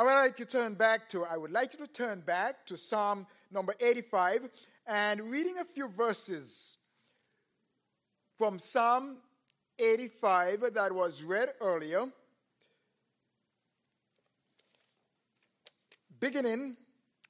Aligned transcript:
I 0.00 0.02
would 0.02 0.14
like 0.14 0.38
you 0.38 0.46
to 0.46 0.50
turn 0.50 0.72
back 0.72 1.10
to, 1.10 1.26
I 1.26 1.36
would 1.36 1.52
like 1.52 1.74
you 1.74 1.86
to 1.86 1.92
turn 1.92 2.20
back 2.20 2.64
to 2.64 2.78
Psalm 2.78 3.26
number 3.50 3.74
85 3.78 4.48
and 4.86 5.30
reading 5.30 5.58
a 5.58 5.64
few 5.66 5.88
verses 5.88 6.78
from 8.38 8.58
Psalm 8.58 9.18
85 9.78 10.72
that 10.72 10.94
was 10.94 11.22
read 11.22 11.50
earlier, 11.60 12.06
beginning 16.18 16.78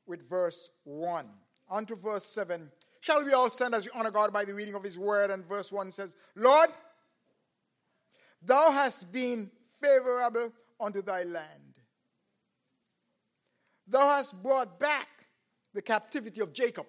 with 0.07 0.29
verse 0.29 0.71
1 0.85 1.27
on 1.69 1.87
to 1.87 1.97
verse 1.97 2.25
7. 2.25 2.71
Shall 3.01 3.25
we 3.25 3.33
all 3.33 3.51
stand 3.51 3.75
as 3.75 3.85
we 3.85 3.91
honor 3.97 4.13
God 4.13 4.33
by 4.33 4.45
the 4.45 4.55
reading 4.55 4.77
of 4.77 4.85
His 4.85 4.97
word? 4.97 5.33
And 5.33 5.45
verse 5.45 5.73
1 5.73 5.91
says, 5.91 6.15
Lord, 6.37 6.71
thou 8.41 8.71
hast 8.71 9.13
been 9.13 9.51
favorable 9.81 10.53
unto 10.79 11.03
thy 11.03 11.25
land. 11.25 11.60
Thou 13.91 14.09
hast 14.09 14.41
brought 14.41 14.79
back 14.79 15.09
the 15.75 15.83
captivity 15.83 16.41
of 16.41 16.53
Jacob. 16.53 16.87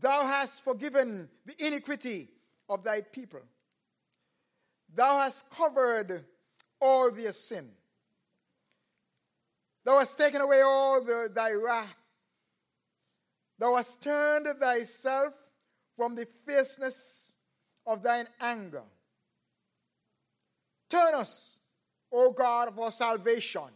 Thou 0.00 0.26
hast 0.26 0.64
forgiven 0.64 1.28
the 1.44 1.54
iniquity 1.66 2.30
of 2.70 2.82
thy 2.82 3.02
people. 3.02 3.40
Thou 4.94 5.18
hast 5.18 5.50
covered 5.50 6.24
all 6.80 7.10
their 7.10 7.34
sin. 7.34 7.68
Thou 9.84 9.98
hast 9.98 10.16
taken 10.16 10.40
away 10.40 10.62
all 10.62 11.04
the, 11.04 11.30
thy 11.32 11.52
wrath. 11.52 11.98
Thou 13.58 13.76
hast 13.76 14.02
turned 14.02 14.46
thyself 14.58 15.34
from 15.96 16.14
the 16.14 16.26
fierceness 16.46 17.34
of 17.86 18.02
thine 18.02 18.26
anger. 18.40 18.82
Turn 20.88 21.14
us, 21.14 21.58
O 22.10 22.32
God 22.32 22.68
of 22.68 22.78
our 22.78 22.92
salvation, 22.92 23.68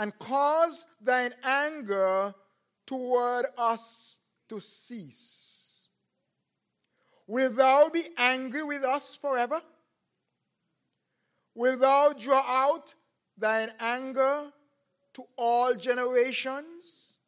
and 0.00 0.18
cause 0.18 0.86
thine 1.02 1.30
anger 1.44 2.34
toward 2.86 3.44
us 3.58 4.16
to 4.48 4.58
cease. 4.58 5.88
Will 7.26 7.50
thou 7.52 7.90
be 7.90 8.08
angry 8.16 8.62
with 8.62 8.82
us 8.82 9.14
forever? 9.14 9.60
Will 11.54 11.76
thou 11.76 12.14
draw 12.14 12.40
out 12.40 12.94
thine 13.36 13.70
anger 13.78 14.46
to 15.12 15.24
all 15.36 15.74
generations? 15.74 17.18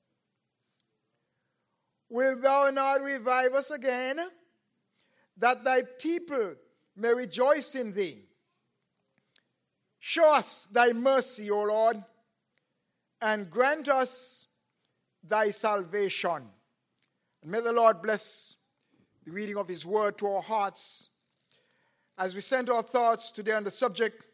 Will 2.09 2.41
thou 2.41 2.71
not 2.71 3.03
revive 3.03 3.53
us 3.53 3.71
again, 3.71 4.19
that 5.37 5.63
thy 5.63 5.83
people 5.99 6.55
may 6.97 7.13
rejoice 7.13 7.75
in 7.75 7.93
thee? 7.93 8.25
Show 9.99 10.35
us 10.35 10.67
thy 10.73 10.95
mercy, 10.95 11.51
O 11.51 11.65
Lord, 11.65 12.03
and 13.23 13.49
grant 13.49 13.89
us 13.89 14.47
thy 15.23 15.51
salvation. 15.51 16.43
And 17.43 17.51
may 17.51 17.61
the 17.61 17.73
Lord 17.73 18.03
bless 18.03 18.57
the 19.25 19.31
reading 19.31 19.57
of 19.57 19.69
his 19.69 19.87
word 19.87 20.19
to 20.19 20.27
our 20.27 20.43
hearts 20.43 21.09
as 22.19 22.35
we 22.35 22.41
send 22.41 22.69
our 22.69 22.83
thoughts 22.83 23.31
today 23.31 23.53
on 23.53 23.65
the 23.65 23.71
subject 23.71 24.25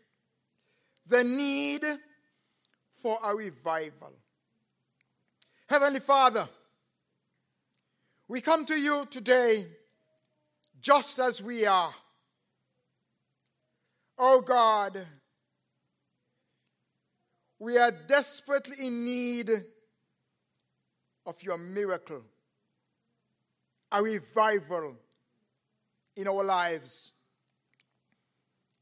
the 1.06 1.24
need 1.24 1.84
for 2.94 3.18
a 3.22 3.34
revival. 3.34 4.12
Heavenly 5.68 6.00
Father, 6.00 6.48
we 8.26 8.40
come 8.40 8.66
to 8.66 8.78
you 8.78 9.06
today 9.10 9.66
just 10.80 11.18
as 11.18 11.42
we 11.42 11.64
are. 11.64 11.92
Oh 14.18 14.40
God, 14.40 15.06
we 17.58 17.76
are 17.76 17.90
desperately 17.90 18.86
in 18.86 19.04
need 19.04 19.50
of 21.26 21.42
your 21.42 21.58
miracle, 21.58 22.22
a 23.92 24.02
revival 24.02 24.96
in 26.16 26.28
our 26.28 26.44
lives, 26.44 27.12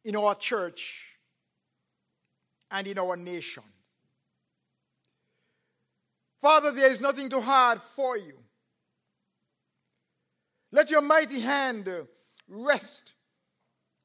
in 0.05 0.15
our 0.17 0.34
church, 0.34 1.12
and 2.71 2.87
in 2.87 2.99
our 2.99 3.17
nation. 3.17 3.62
Father, 6.41 6.71
there 6.71 6.91
is 6.91 7.00
nothing 7.00 7.29
too 7.29 7.41
hard 7.41 7.81
for 7.81 8.17
you. 8.17 8.34
Let 10.71 10.91
your 10.91 11.00
mighty 11.00 11.41
hand 11.41 11.89
rest 12.49 13.12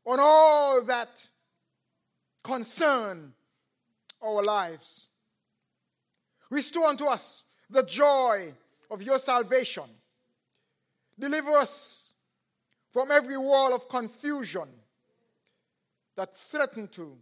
on 0.06 0.19
all 0.19 0.81
that 0.84 1.24
concern 2.44 3.34
our 4.23 4.43
lives. 4.43 5.07
Restore 6.49 6.87
unto 6.87 7.05
us 7.05 7.43
the 7.69 7.83
joy 7.83 8.53
of 8.89 9.01
your 9.01 9.19
salvation. 9.19 9.85
Deliver 11.17 11.51
us 11.51 12.13
from 12.91 13.11
every 13.11 13.37
wall 13.37 13.73
of 13.73 13.87
confusion 13.87 14.67
that 16.15 16.35
threaten 16.35 16.87
to 16.89 17.17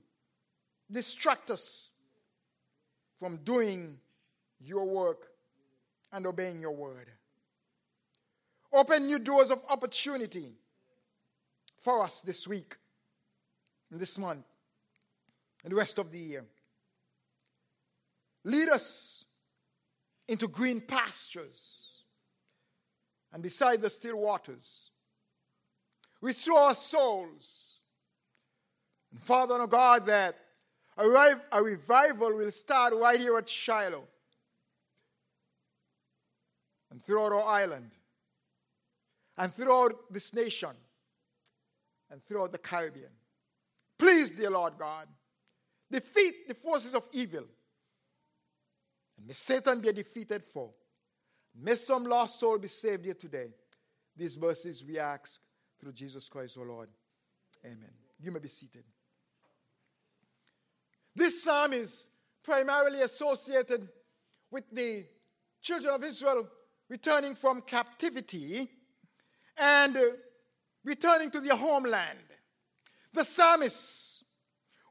distract 0.92 1.52
us 1.52 1.90
from 3.20 3.38
doing 3.38 3.98
your 4.60 4.86
work 4.86 5.28
and 6.12 6.26
obeying 6.26 6.60
your 6.60 6.72
word. 6.72 7.08
Open 8.74 9.06
new 9.06 9.20
doors 9.20 9.52
of 9.52 9.64
opportunity 9.70 10.54
for 11.80 12.04
us 12.04 12.22
this 12.22 12.48
week, 12.48 12.76
and 13.92 14.00
this 14.00 14.18
month, 14.18 14.46
and 15.64 15.72
the 15.72 15.76
rest 15.76 15.98
of 15.98 16.12
the 16.12 16.20
year. 16.20 16.46
Lead 18.50 18.70
us 18.70 19.26
into 20.28 20.48
green 20.48 20.82
pastures 20.82 22.02
and 23.32 23.44
beside 23.44 23.80
the 23.80 23.92
still 23.92 24.18
waters. 24.18 24.90
Restore 26.20 26.60
our 26.60 26.74
souls. 26.74 27.76
And 29.12 29.22
Father, 29.22 29.54
oh 29.54 29.68
God, 29.68 30.08
that 30.08 30.36
a 30.98 31.62
revival 31.62 32.36
will 32.36 32.50
start 32.50 32.94
right 32.96 33.20
here 33.20 33.38
at 33.38 33.48
Shiloh 33.48 34.08
and 36.90 37.04
throughout 37.04 37.32
our 37.32 37.44
island 37.44 37.92
and 39.38 39.54
throughout 39.54 40.12
this 40.12 40.34
nation 40.34 40.72
and 42.10 42.24
throughout 42.24 42.52
the 42.52 42.58
Caribbean. 42.58 43.12
Please, 44.00 44.32
dear 44.32 44.50
Lord 44.50 44.74
God, 44.80 45.08
defeat 45.92 46.48
the 46.48 46.56
forces 46.56 46.96
of 46.96 47.08
evil 47.14 47.46
and 49.20 49.28
may 49.28 49.34
Satan 49.34 49.82
be 49.82 49.92
defeated 49.92 50.44
for. 50.46 50.72
May 51.62 51.76
some 51.76 52.06
lost 52.06 52.40
soul 52.40 52.58
be 52.58 52.70
saved 52.70 53.04
here 53.04 53.14
today. 53.14 53.48
These 54.16 54.38
mercies 54.38 54.84
we 54.84 54.98
ask 54.98 55.42
through 55.80 55.92
Jesus 55.92 56.30
Christ, 56.30 56.58
our 56.58 56.66
Lord. 56.66 56.90
Amen. 57.66 57.92
You 58.22 58.32
may 58.32 58.40
be 58.40 58.48
seated. 58.48 58.84
This 61.14 61.44
psalm 61.44 61.74
is 61.74 62.08
primarily 62.44 63.02
associated 63.02 63.90
with 64.52 64.64
the 64.72 65.06
children 65.62 65.94
of 65.94 66.04
Israel 66.04 66.48
returning 66.88 67.36
from 67.36 67.62
captivity 67.62 68.70
and 69.58 69.98
uh, 69.98 70.02
returning 70.86 71.30
to 71.32 71.42
their 71.42 71.58
homeland. 71.58 72.20
The 73.14 73.26
psalmist 73.26 74.24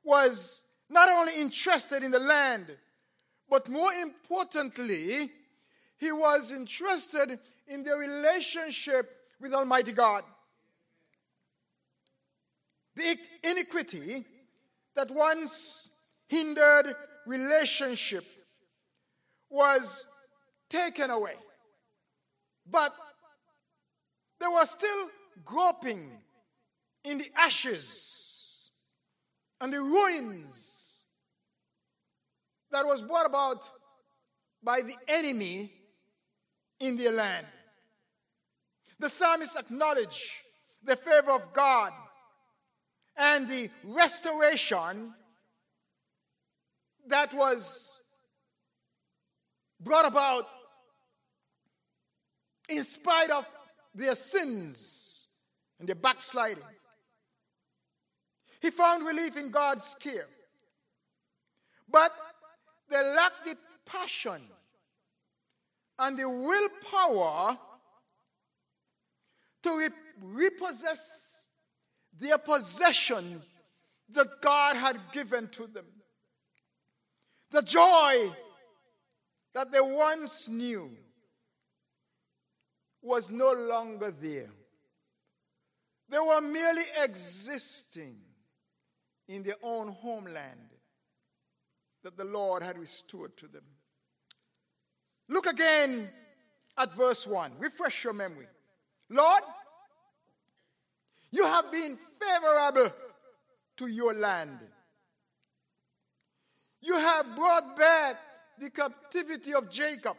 was 0.04 0.66
not 0.90 1.08
only 1.08 1.40
interested 1.40 2.02
in 2.02 2.10
the 2.10 2.18
land, 2.18 2.76
but 3.48 3.68
more 3.68 3.92
importantly, 3.92 5.30
he 5.98 6.12
was 6.12 6.52
interested 6.52 7.38
in 7.66 7.82
their 7.82 7.96
relationship 7.96 9.10
with 9.40 9.52
Almighty 9.52 9.92
God. 9.92 10.24
The 12.94 13.16
iniquity 13.42 14.24
that 14.94 15.10
once 15.10 15.88
hindered 16.28 16.94
relationship 17.26 18.24
was 19.48 20.04
taken 20.68 21.10
away. 21.10 21.34
But 22.70 22.94
they 24.40 24.46
were 24.46 24.66
still 24.66 25.08
groping 25.44 26.10
in 27.04 27.18
the 27.18 27.30
ashes 27.36 28.70
and 29.60 29.72
the 29.72 29.80
ruins 29.80 30.67
that 32.70 32.86
was 32.86 33.02
brought 33.02 33.26
about 33.26 33.68
by 34.62 34.82
the 34.82 34.94
enemy 35.06 35.72
in 36.80 36.96
their 36.96 37.12
land. 37.12 37.46
The 38.98 39.08
psalmist 39.08 39.56
acknowledged 39.56 40.22
the 40.82 40.96
favor 40.96 41.30
of 41.30 41.52
God 41.52 41.92
and 43.16 43.48
the 43.48 43.70
restoration 43.84 45.14
that 47.06 47.32
was 47.34 47.98
brought 49.80 50.06
about 50.06 50.46
in 52.68 52.84
spite 52.84 53.30
of 53.30 53.46
their 53.94 54.14
sins 54.14 55.26
and 55.78 55.88
their 55.88 55.96
backsliding. 55.96 56.62
He 58.60 58.70
found 58.70 59.06
relief 59.06 59.36
in 59.36 59.50
God's 59.50 59.94
care 60.00 60.26
but 61.90 62.12
they 62.90 63.14
lack 63.14 63.32
the 63.44 63.56
passion 63.84 64.42
and 65.98 66.16
the 66.16 66.28
willpower 66.28 67.58
to 69.62 69.78
re- 69.78 69.88
repossess 70.22 71.46
their 72.18 72.38
possession 72.38 73.42
that 74.10 74.40
God 74.40 74.76
had 74.76 74.98
given 75.12 75.48
to 75.48 75.66
them. 75.66 75.84
The 77.50 77.62
joy 77.62 78.30
that 79.54 79.72
they 79.72 79.80
once 79.80 80.48
knew 80.48 80.90
was 83.02 83.30
no 83.30 83.52
longer 83.52 84.10
there. 84.10 84.50
They 86.08 86.18
were 86.18 86.40
merely 86.40 86.84
existing 87.02 88.16
in 89.28 89.42
their 89.42 89.56
own 89.62 89.88
homeland 89.88 90.67
that 92.08 92.16
the 92.16 92.24
Lord 92.24 92.62
had 92.62 92.78
restored 92.78 93.36
to 93.36 93.46
them. 93.46 93.64
Look 95.28 95.44
again 95.44 96.08
at 96.78 96.94
verse 96.94 97.26
1. 97.26 97.52
Refresh 97.58 98.02
your 98.02 98.14
memory. 98.14 98.46
Lord, 99.10 99.42
you 101.30 101.44
have 101.44 101.70
been 101.70 101.98
favorable 102.18 102.90
to 103.76 103.86
your 103.88 104.14
land. 104.14 104.58
You 106.80 106.94
have 106.94 107.36
brought 107.36 107.76
back 107.76 108.16
the 108.58 108.70
captivity 108.70 109.52
of 109.52 109.70
Jacob. 109.70 110.16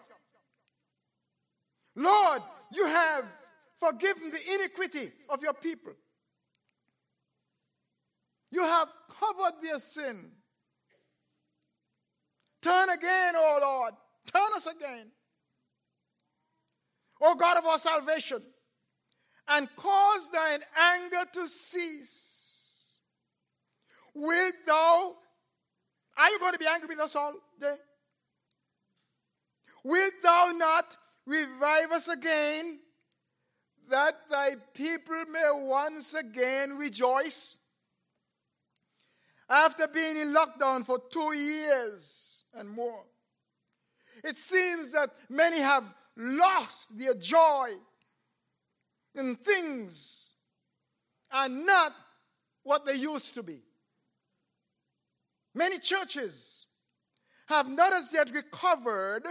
Lord, 1.95 2.43
you 2.71 2.85
have 2.85 3.25
forgiven 3.77 4.29
the 4.29 4.53
iniquity 4.53 5.11
of 5.27 5.41
your 5.41 5.53
people. 5.53 5.93
You 8.51 8.61
have 8.61 8.89
covered 9.19 9.59
their 9.63 9.79
sin. 9.79 10.33
Turn 12.61 12.89
again, 12.89 13.35
O 13.35 13.59
Lord. 13.61 13.93
Turn 14.31 14.49
us 14.55 14.67
again. 14.67 15.11
O 17.21 17.35
God 17.35 17.57
of 17.57 17.65
our 17.65 17.77
salvation, 17.77 18.41
and 19.47 19.67
cause 19.75 20.29
thine 20.31 20.59
anger 20.77 21.25
to 21.33 21.47
cease. 21.47 22.25
Wilt 24.13 24.55
thou, 24.65 25.15
are 26.17 26.29
you 26.29 26.39
going 26.39 26.53
to 26.53 26.59
be 26.59 26.67
angry 26.67 26.87
with 26.87 26.99
us 26.99 27.15
all 27.15 27.33
day? 27.59 27.75
Wilt 29.83 30.13
thou 30.23 30.51
not 30.55 30.95
revive 31.25 31.91
us 31.91 32.07
again, 32.07 32.79
that 33.89 34.15
thy 34.29 34.55
people 34.73 35.25
may 35.31 35.49
once 35.53 36.13
again 36.13 36.77
rejoice? 36.77 37.57
After 39.49 39.87
being 39.87 40.17
in 40.17 40.33
lockdown 40.33 40.85
for 40.85 40.99
two 41.11 41.33
years 41.33 42.28
and 42.53 42.69
more, 42.69 43.03
it 44.23 44.37
seems 44.37 44.91
that 44.91 45.11
many 45.29 45.59
have 45.59 45.83
lost 46.15 46.97
their 46.97 47.13
joy 47.13 47.69
in 49.15 49.35
things 49.35 50.31
and 51.31 51.65
not 51.65 51.93
what 52.63 52.85
they 52.85 52.95
used 52.95 53.33
to 53.35 53.43
be. 53.43 53.61
Many 55.55 55.79
churches 55.79 56.65
have 57.47 57.69
not 57.69 57.93
as 57.93 58.13
yet 58.13 58.31
recovered 58.31 59.23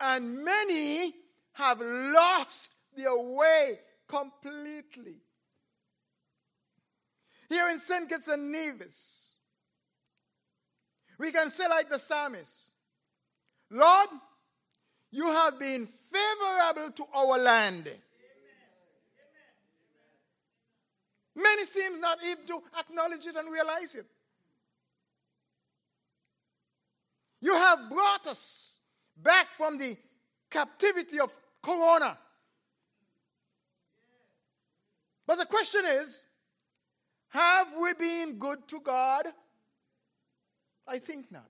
and 0.00 0.44
many 0.44 1.14
have 1.52 1.80
lost 1.80 2.72
their 2.96 3.16
way 3.16 3.78
completely. 4.08 5.20
Here 7.48 7.68
in 7.68 7.78
St. 7.78 8.08
Kitts 8.08 8.28
and 8.28 8.50
Nevis, 8.50 9.25
we 11.18 11.32
can 11.32 11.50
say, 11.50 11.68
like 11.68 11.88
the 11.88 11.98
psalmist, 11.98 12.66
Lord, 13.70 14.08
you 15.10 15.26
have 15.26 15.58
been 15.58 15.88
favorable 16.12 16.92
to 16.92 17.04
our 17.14 17.38
land. 17.38 17.90
Many 21.34 21.64
seem 21.66 22.00
not 22.00 22.18
even 22.24 22.46
to 22.46 22.62
acknowledge 22.78 23.26
it 23.26 23.36
and 23.36 23.52
realize 23.52 23.94
it. 23.94 24.06
You 27.40 27.54
have 27.54 27.90
brought 27.90 28.26
us 28.26 28.76
back 29.16 29.48
from 29.56 29.78
the 29.78 29.96
captivity 30.50 31.20
of 31.20 31.32
Corona. 31.62 32.16
But 35.26 35.36
the 35.36 35.46
question 35.46 35.82
is 35.84 36.22
have 37.28 37.68
we 37.78 37.92
been 37.94 38.38
good 38.38 38.66
to 38.68 38.80
God? 38.80 39.26
I 40.86 40.98
think 40.98 41.30
not. 41.30 41.48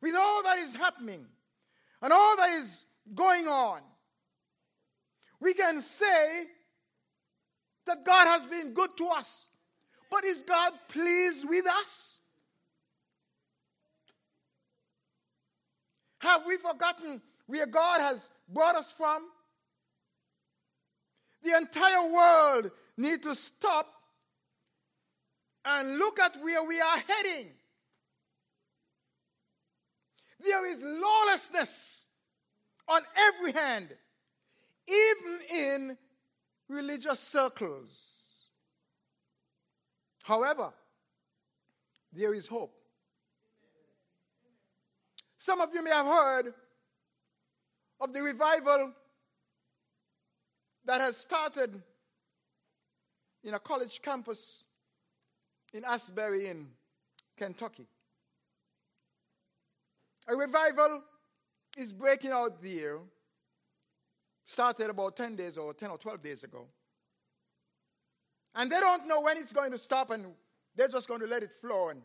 With 0.00 0.14
all 0.14 0.42
that 0.42 0.58
is 0.58 0.74
happening 0.74 1.26
and 2.02 2.12
all 2.12 2.36
that 2.36 2.50
is 2.50 2.86
going 3.14 3.48
on, 3.48 3.80
we 5.40 5.54
can 5.54 5.80
say 5.80 6.46
that 7.86 8.04
God 8.04 8.26
has 8.26 8.44
been 8.44 8.72
good 8.72 8.96
to 8.98 9.08
us. 9.08 9.46
But 10.10 10.24
is 10.24 10.42
God 10.42 10.72
pleased 10.88 11.48
with 11.48 11.66
us? 11.66 12.18
Have 16.20 16.44
we 16.46 16.56
forgotten 16.58 17.22
where 17.46 17.66
God 17.66 18.00
has 18.00 18.30
brought 18.48 18.74
us 18.74 18.90
from? 18.90 19.22
The 21.42 21.56
entire 21.56 22.12
world 22.12 22.70
need 22.96 23.22
to 23.22 23.34
stop 23.34 23.86
and 25.64 25.98
look 25.98 26.18
at 26.18 26.36
where 26.42 26.64
we 26.64 26.80
are 26.80 26.98
heading. 26.98 27.50
There 30.42 30.66
is 30.66 30.82
lawlessness 30.82 32.06
on 32.88 33.02
every 33.16 33.52
hand, 33.52 33.88
even 34.88 35.40
in 35.50 35.98
religious 36.68 37.20
circles. 37.20 38.20
However, 40.22 40.72
there 42.12 42.34
is 42.34 42.46
hope. 42.46 42.74
Some 45.36 45.60
of 45.60 45.74
you 45.74 45.82
may 45.82 45.90
have 45.90 46.06
heard 46.06 46.54
of 48.00 48.12
the 48.12 48.22
revival 48.22 48.92
that 50.84 51.00
has 51.00 51.16
started 51.16 51.82
in 53.42 53.54
a 53.54 53.58
college 53.58 54.00
campus 54.02 54.64
in 55.72 55.84
Asbury, 55.84 56.48
in 56.48 56.68
Kentucky. 57.36 57.86
A 60.28 60.34
revival 60.36 61.02
is 61.76 61.92
breaking 61.92 62.30
out 62.30 62.62
there, 62.62 62.98
started 64.44 64.90
about 64.90 65.16
10 65.16 65.36
days 65.36 65.56
or 65.56 65.72
10 65.72 65.90
or 65.90 65.98
12 65.98 66.22
days 66.22 66.44
ago. 66.44 66.66
And 68.54 68.70
they 68.70 68.80
don't 68.80 69.06
know 69.06 69.20
when 69.20 69.36
it's 69.36 69.52
going 69.52 69.70
to 69.70 69.78
stop, 69.78 70.10
and 70.10 70.26
they're 70.76 70.88
just 70.88 71.08
going 71.08 71.20
to 71.20 71.26
let 71.26 71.42
it 71.42 71.50
flow 71.60 71.90
and 71.90 72.02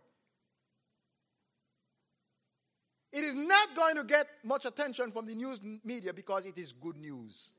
It 3.16 3.24
is 3.24 3.38
not 3.38 3.74
going 3.78 3.96
to 3.96 4.04
get 4.04 4.28
much 4.44 4.66
attention 4.66 5.10
from 5.10 5.26
the 5.26 5.34
news 5.34 5.62
media 5.86 6.12
because 6.12 6.46
it 6.46 6.58
is 6.58 6.74
good 6.74 6.98
news. 6.98 7.54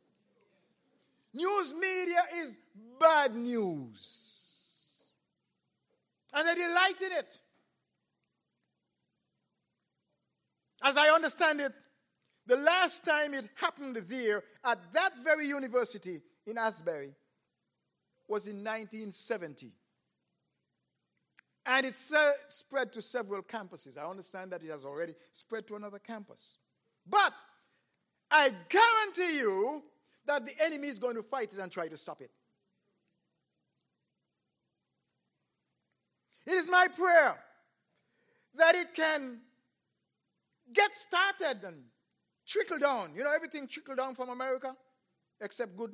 News 1.33 1.73
media 1.73 2.25
is 2.43 2.59
bad 3.01 3.35
news. 3.35 4.36
And 6.37 6.47
they 6.47 6.55
delight 6.55 7.01
in 7.01 7.13
it. 7.13 7.41
As 10.83 10.97
I 10.97 11.09
understand 11.09 11.61
it, 11.61 11.73
the 12.47 12.59
last 12.59 13.05
time 13.05 13.35
it 13.35 13.49
happened 13.57 13.97
there 13.97 14.45
at 14.63 14.79
that 14.93 15.15
very 15.25 15.47
university 15.47 16.21
in 16.47 16.59
Asbury 16.59 17.13
was 18.29 18.47
in 18.47 18.57
1970. 18.57 19.73
And 21.65 21.87
it 21.87 21.97
spread 21.97 22.93
to 22.93 23.03
several 23.03 23.43
campuses. 23.43 23.99
I 23.99 24.09
understand 24.09 24.53
that 24.53 24.63
it 24.63 24.71
has 24.71 24.85
already 24.85 25.15
spread 25.33 25.67
to 25.69 25.77
another 25.77 25.99
campus. 25.99 26.59
But 27.09 27.33
I 28.31 28.51
guarantee 28.69 29.39
you 29.39 29.83
that 30.27 30.45
the 30.45 30.53
enemy 30.63 30.89
is 30.89 30.99
going 30.99 31.17
to 31.17 31.23
fight 31.23 31.53
it 31.55 31.59
and 31.59 31.73
try 31.73 31.89
to 31.89 31.97
stop 31.97 32.21
it. 32.21 32.31
It 36.47 36.53
is 36.53 36.71
my 36.71 36.87
prayer 36.89 37.35
that 38.55 38.75
it 38.75 38.95
can 38.95 39.41
get 40.73 40.95
started 40.95 41.65
and 41.67 41.77
trickle 42.47 42.79
down. 42.79 43.11
You 43.15 43.25
know, 43.25 43.33
everything 43.35 43.67
trickle 43.67 43.97
down 43.97 44.15
from 44.15 44.31
America 44.31 44.75
except 45.41 45.77
good, 45.77 45.93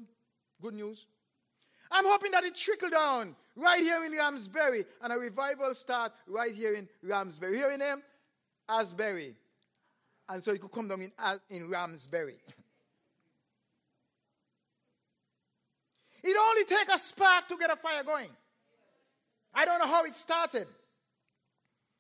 good 0.61 0.75
news. 0.75 1.07
I'm 1.91 2.05
hoping 2.07 2.33
that 2.33 2.45
it 2.45 2.55
trickle 2.55 2.91
down 2.91 3.35
right 3.57 3.81
here 3.81 4.05
in 4.05 4.13
Ramsbury 4.13 4.85
and 5.03 5.13
a 5.13 5.17
revival 5.17 5.75
start 5.75 6.13
right 6.27 6.53
here 6.53 6.75
in 6.75 6.89
Ramsbury. 7.03 7.57
Hearing 7.57 7.81
him? 7.81 8.03
Asbury. 8.69 9.35
And 10.29 10.43
so 10.43 10.53
it 10.53 10.61
could 10.61 10.73
come 10.73 10.89
down 10.89 11.03
in, 11.03 11.13
in 11.51 11.71
Ramsbury. 11.71 12.37
It 16.23 16.37
only 16.41 16.65
takes 16.65 16.95
a 16.95 16.99
spark 16.99 17.49
to 17.49 17.57
get 17.59 17.73
a 17.73 17.77
fire 17.77 18.05
going. 18.05 18.31
I 19.55 19.65
don't 19.65 19.79
know 19.79 19.87
how 19.87 20.05
it 20.05 20.17
started. 20.17 20.67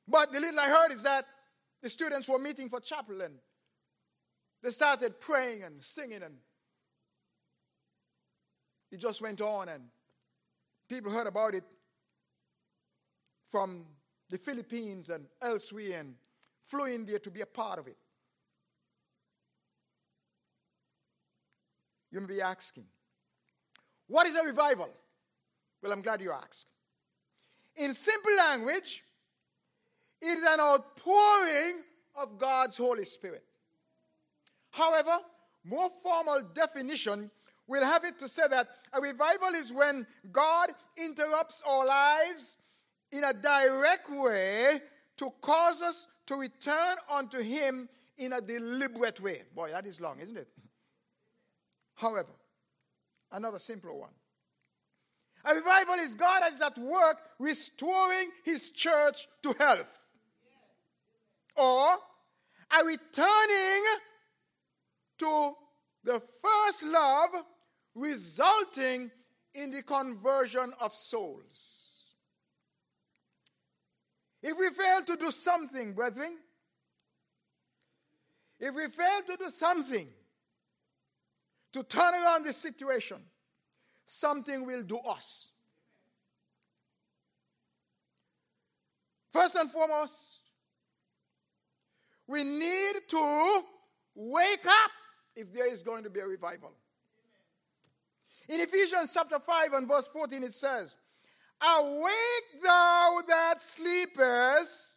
But 0.08 0.32
the 0.32 0.40
little 0.40 0.58
I 0.58 0.68
heard 0.68 0.92
is 0.92 1.02
that 1.02 1.24
the 1.82 1.90
students 1.90 2.28
were 2.28 2.38
meeting 2.38 2.68
for 2.68 2.80
chapel 2.80 3.20
and 3.20 3.34
they 4.62 4.70
started 4.70 5.20
praying 5.20 5.62
and 5.62 5.82
singing 5.82 6.22
and 6.22 6.34
it 8.90 8.98
just 8.98 9.22
went 9.22 9.40
on 9.40 9.68
and 9.68 9.84
people 10.88 11.10
heard 11.10 11.26
about 11.26 11.54
it 11.54 11.64
from 13.50 13.84
the 14.30 14.38
Philippines 14.38 15.10
and 15.10 15.26
elsewhere 15.40 16.00
and 16.00 16.14
flew 16.62 16.86
in 16.86 17.04
there 17.04 17.18
to 17.18 17.30
be 17.30 17.40
a 17.40 17.46
part 17.46 17.78
of 17.78 17.86
it. 17.86 17.96
You 22.10 22.20
may 22.20 22.26
be 22.26 22.40
asking, 22.42 22.84
what 24.06 24.26
is 24.26 24.36
a 24.36 24.44
revival? 24.44 24.90
Well, 25.82 25.92
I'm 25.92 26.02
glad 26.02 26.20
you 26.20 26.32
asked. 26.32 26.66
In 27.76 27.94
simple 27.94 28.36
language, 28.36 29.02
it 30.20 30.26
is 30.26 30.44
an 30.44 30.60
outpouring 30.60 31.82
of 32.14 32.38
God's 32.38 32.76
Holy 32.76 33.04
Spirit. 33.04 33.44
However, 34.70 35.18
more 35.64 35.90
formal 36.02 36.42
definition 36.54 37.30
will 37.66 37.84
have 37.84 38.04
it 38.04 38.18
to 38.18 38.28
say 38.28 38.42
that 38.48 38.68
a 38.92 39.00
revival 39.00 39.54
is 39.54 39.72
when 39.72 40.06
God 40.30 40.70
interrupts 40.96 41.62
our 41.66 41.86
lives 41.86 42.56
in 43.10 43.24
a 43.24 43.32
direct 43.32 44.10
way 44.10 44.80
to 45.18 45.30
cause 45.40 45.82
us 45.82 46.08
to 46.26 46.36
return 46.36 46.96
unto 47.10 47.40
Him 47.40 47.88
in 48.18 48.32
a 48.32 48.40
deliberate 48.40 49.20
way. 49.20 49.42
Boy, 49.54 49.70
that 49.70 49.86
is 49.86 50.00
long, 50.00 50.20
isn't 50.20 50.36
it? 50.36 50.48
However, 51.94 52.32
another 53.30 53.58
simpler 53.58 53.92
one. 53.92 54.10
A 55.44 55.54
revival 55.54 55.94
is 55.94 56.14
God 56.14 56.42
is 56.52 56.60
at 56.60 56.78
work 56.78 57.18
restoring 57.38 58.30
His 58.44 58.70
church 58.70 59.26
to 59.42 59.52
health. 59.58 60.00
Or 61.56 61.96
a 62.70 62.84
returning 62.84 63.84
to 65.18 65.52
the 66.04 66.22
first 66.42 66.84
love 66.84 67.30
resulting 67.94 69.10
in 69.54 69.70
the 69.70 69.82
conversion 69.82 70.72
of 70.80 70.94
souls. 70.94 71.82
If 74.42 74.58
we 74.58 74.70
fail 74.70 75.02
to 75.04 75.16
do 75.16 75.30
something, 75.30 75.92
brethren, 75.92 76.36
if 78.58 78.74
we 78.74 78.88
fail 78.88 79.22
to 79.26 79.36
do 79.36 79.50
something 79.50 80.08
to 81.72 81.82
turn 81.84 82.14
around 82.14 82.44
the 82.44 82.52
situation, 82.52 83.18
something 84.12 84.66
will 84.66 84.82
do 84.82 84.98
us. 84.98 85.48
First 89.32 89.56
and 89.56 89.70
foremost, 89.70 90.42
we 92.26 92.44
need 92.44 92.92
to 93.08 93.62
wake 94.14 94.66
up 94.66 94.90
if 95.34 95.52
there 95.54 95.72
is 95.72 95.82
going 95.82 96.04
to 96.04 96.10
be 96.10 96.20
a 96.20 96.26
revival. 96.26 96.72
In 98.48 98.60
Ephesians 98.60 99.12
chapter 99.14 99.38
5 99.38 99.72
and 99.72 99.88
verse 99.88 100.08
14, 100.08 100.42
it 100.42 100.52
says, 100.52 100.94
Awake 101.62 102.62
thou 102.62 103.20
that 103.28 103.62
sleepest, 103.62 104.96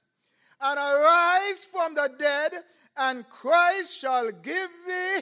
and 0.60 0.78
arise 0.78 1.64
from 1.64 1.96
the 1.96 2.10
dead, 2.20 2.52
and 2.98 3.28
Christ 3.30 4.00
shall 4.00 4.32
give 4.32 4.70
thee 4.86 5.22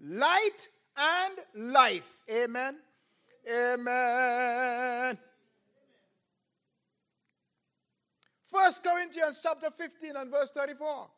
light 0.00 0.68
and 0.96 1.72
life. 1.72 2.22
Amen. 2.30 2.76
Amen. 3.48 5.18
First 8.46 8.82
Corinthians 8.82 9.40
chapter 9.42 9.70
15 9.70 10.16
and 10.16 10.30
verse 10.30 10.50
34. 10.50 11.08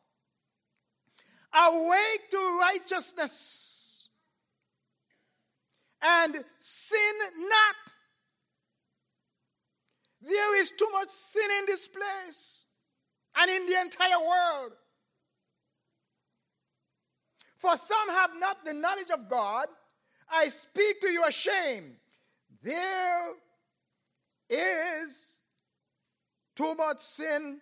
Awake 1.53 2.29
to 2.29 2.59
righteousness 2.59 4.07
and 6.01 6.35
sin 6.59 7.13
not 7.37 7.75
there 10.21 10.61
is 10.61 10.71
too 10.71 10.89
much 10.91 11.09
sin 11.09 11.49
in 11.59 11.65
this 11.65 11.87
place 11.87 12.65
and 13.37 13.49
in 13.49 13.65
the 13.67 13.79
entire 13.79 14.19
world. 14.19 14.73
For 17.57 17.75
some 17.77 18.09
have 18.09 18.31
not 18.37 18.65
the 18.65 18.73
knowledge 18.73 19.11
of 19.11 19.29
God. 19.29 19.67
I 20.29 20.47
speak 20.49 21.01
to 21.01 21.07
you 21.07 21.25
ashamed. 21.25 21.95
There 22.61 23.31
is 24.49 25.35
too 26.55 26.75
much 26.75 26.99
sin, 26.99 27.61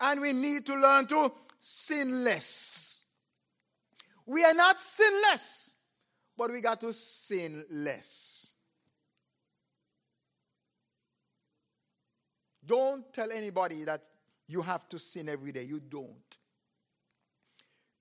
and 0.00 0.20
we 0.20 0.32
need 0.32 0.66
to 0.66 0.74
learn 0.74 1.06
to 1.06 1.32
sin 1.60 2.24
less. 2.24 3.04
We 4.26 4.44
are 4.44 4.54
not 4.54 4.80
sinless, 4.80 5.74
but 6.36 6.50
we 6.50 6.60
got 6.60 6.80
to 6.80 6.92
sin 6.92 7.64
less. 7.70 8.50
Don't 12.66 13.12
tell 13.12 13.30
anybody 13.30 13.84
that 13.84 14.02
you 14.48 14.62
have 14.62 14.88
to 14.88 14.98
sin 14.98 15.28
every 15.28 15.52
day. 15.52 15.64
You 15.64 15.80
don't. 15.80 16.38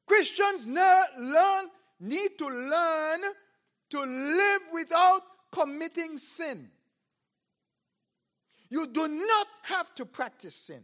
Christians 0.06 0.68
learn, 0.68 1.70
need 2.00 2.38
to 2.38 2.48
learn 2.48 3.22
to 3.90 4.04
committing 5.54 6.18
sin. 6.18 6.70
You 8.70 8.88
do 8.88 9.08
not 9.08 9.48
have 9.64 9.94
to 9.96 10.06
practice 10.06 10.56
sin. 10.56 10.82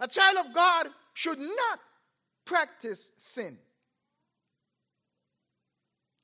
A 0.00 0.08
child 0.08 0.44
of 0.44 0.52
God 0.52 0.88
should 1.14 1.38
not 1.38 1.78
practice 2.44 3.12
sin. 3.16 3.56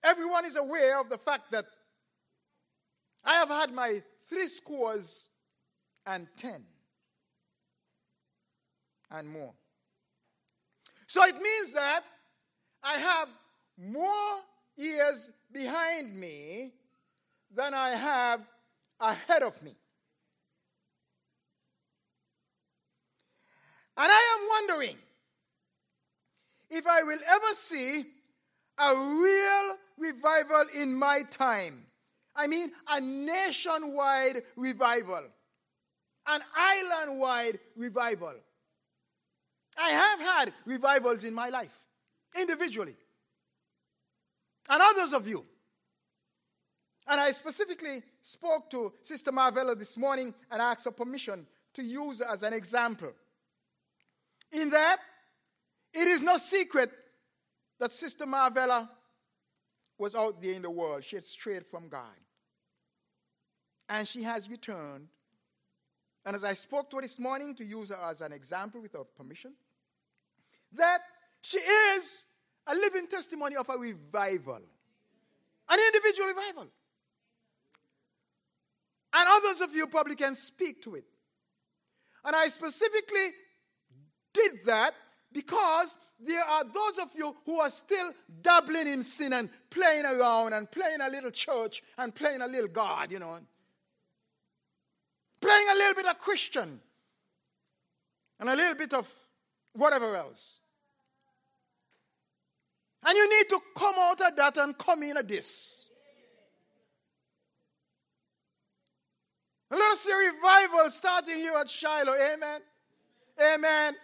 Everyone 0.03 0.45
is 0.45 0.57
aware 0.57 1.01
of 1.01 1.09
the 1.09 1.19
fact 1.19 1.53
that 1.53 1.67
I 3.25 3.35
have 3.35 3.49
had 3.49 3.73
my 3.73 4.03
three 4.29 4.49
scores 4.49 5.29
and 6.05 6.27
10 6.37 6.65
and 9.13 9.29
more. 9.29 9.53
So 11.07 11.23
it 11.25 11.35
means 11.35 11.75
that 11.75 12.01
I 12.83 12.95
have 12.95 13.29
more 13.79 14.41
years 14.76 15.30
behind 15.52 16.14
me 16.14 16.73
than 17.54 17.75
I 17.75 17.90
have 17.90 18.40
ahead 19.00 19.42
of 19.42 19.61
me. 19.62 19.75
And 23.99 24.12
I 24.12 24.38
am 24.38 24.49
wondering 24.49 24.97
if 26.71 26.87
I 26.87 27.02
will 27.02 27.18
ever 27.26 27.54
see 27.54 28.04
a 28.78 28.95
real 28.95 29.76
revival 29.97 30.64
in 30.75 30.95
my 30.95 31.23
time. 31.30 31.87
I 32.35 32.47
mean, 32.47 32.73
a 32.88 33.00
nationwide 33.00 34.42
revival 34.56 35.23
an 36.26 36.42
island 36.56 37.18
wide 37.18 37.59
revival. 37.76 38.35
I 39.78 39.90
have 39.90 40.21
had 40.21 40.52
revivals 40.64 41.25
in 41.25 41.35
my 41.35 41.49
life, 41.49 41.85
individually, 42.38 42.97
and 44.69 44.83
others 44.83 45.13
of 45.13 45.29
you. 45.29 45.45
And 47.09 47.21
I 47.21 47.31
specifically 47.33 48.03
spoke 48.23 48.69
to 48.71 48.93
Sister 49.03 49.31
Marvella 49.31 49.79
this 49.79 49.97
morning 49.97 50.35
and 50.51 50.61
asked 50.61 50.87
her 50.87 50.91
permission 50.91 51.47
to 51.75 51.83
use 51.83 52.21
as 52.21 52.43
an 52.43 52.53
example. 52.53 53.13
In 54.53 54.71
that, 54.71 54.97
it 55.95 56.09
is 56.09 56.21
no 56.21 56.37
secret 56.37 56.91
that 57.79 57.93
Sister 57.93 58.27
Marvella 58.27 58.89
was 59.99 60.15
out 60.15 60.43
there 60.43 60.55
in 60.55 60.63
the 60.63 60.71
world. 60.71 61.05
She 61.05 61.17
had 61.17 61.25
strayed 61.25 61.65
from 61.65 61.89
God. 61.89 62.03
And 63.89 64.07
she 64.07 64.23
has 64.25 64.51
returned 64.51 65.09
and 66.27 66.35
as 66.35 66.43
I 66.43 66.55
spoke 66.55 66.91
to 66.91 66.97
her 66.97 67.03
this 67.03 67.21
morning, 67.21 67.55
to 67.55 67.65
use 67.65 67.91
her 67.91 67.99
as 68.05 68.21
an 68.21 68.33
example 68.33 68.81
without 68.83 69.15
permission, 69.17 69.53
that 70.73 70.99
she 71.41 71.59
is 71.59 72.25
a 72.67 72.75
living 72.75 73.07
testimony 73.07 73.57
of 73.57 73.69
a 73.69 73.77
revival, 73.77 74.61
an 75.69 75.79
individual 75.87 76.29
revival. 76.29 76.67
And 79.13 79.29
others 79.29 79.61
of 79.61 79.75
you 79.75 79.87
probably 79.87 80.17
can 80.17 80.35
speak 80.35 80.83
to 80.83 80.97
it. 80.97 81.05
And 82.25 82.35
I 82.35 82.49
specifically 82.49 83.29
did 84.33 84.53
that 84.67 84.93
because 85.33 85.97
there 86.21 86.43
are 86.45 86.65
those 86.65 86.99
of 87.01 87.11
you 87.17 87.35
who 87.45 87.61
are 87.61 87.71
still 87.71 88.13
dabbling 88.43 88.89
in 88.89 89.03
sin 89.03 89.33
and 89.33 89.49
playing 89.71 90.05
around 90.05 90.53
and 90.53 90.71
playing 90.71 91.01
a 91.01 91.09
little 91.09 91.31
church 91.31 91.83
and 91.99 92.15
playing 92.15 92.43
a 92.43 92.47
little 92.47 92.69
God, 92.69 93.13
you 93.13 93.19
know 93.19 93.39
playing 95.41 95.67
a 95.71 95.75
little 95.75 95.95
bit 95.95 96.07
of 96.07 96.19
Christian 96.19 96.81
and 98.41 98.49
a 98.49 98.57
little 98.57 98.75
bit 98.75 98.93
of 98.93 99.09
whatever 99.75 100.17
else. 100.17 100.61
And 103.07 103.17
you 103.17 103.39
need 103.39 103.49
to 103.51 103.61
come 103.77 103.95
out 103.99 104.21
of 104.21 104.35
that 104.37 104.57
and 104.57 104.77
come 104.77 105.05
in 105.05 105.17
at 105.17 105.29
this. 105.29 105.87
Let 109.71 109.81
us 109.93 110.01
see 110.01 110.13
revival 110.13 110.91
starting 110.91 111.37
here 111.37 111.55
at 111.55 111.71
Shiloh. 111.71 112.15
Amen. 112.15 112.61
Amen. 113.41 113.95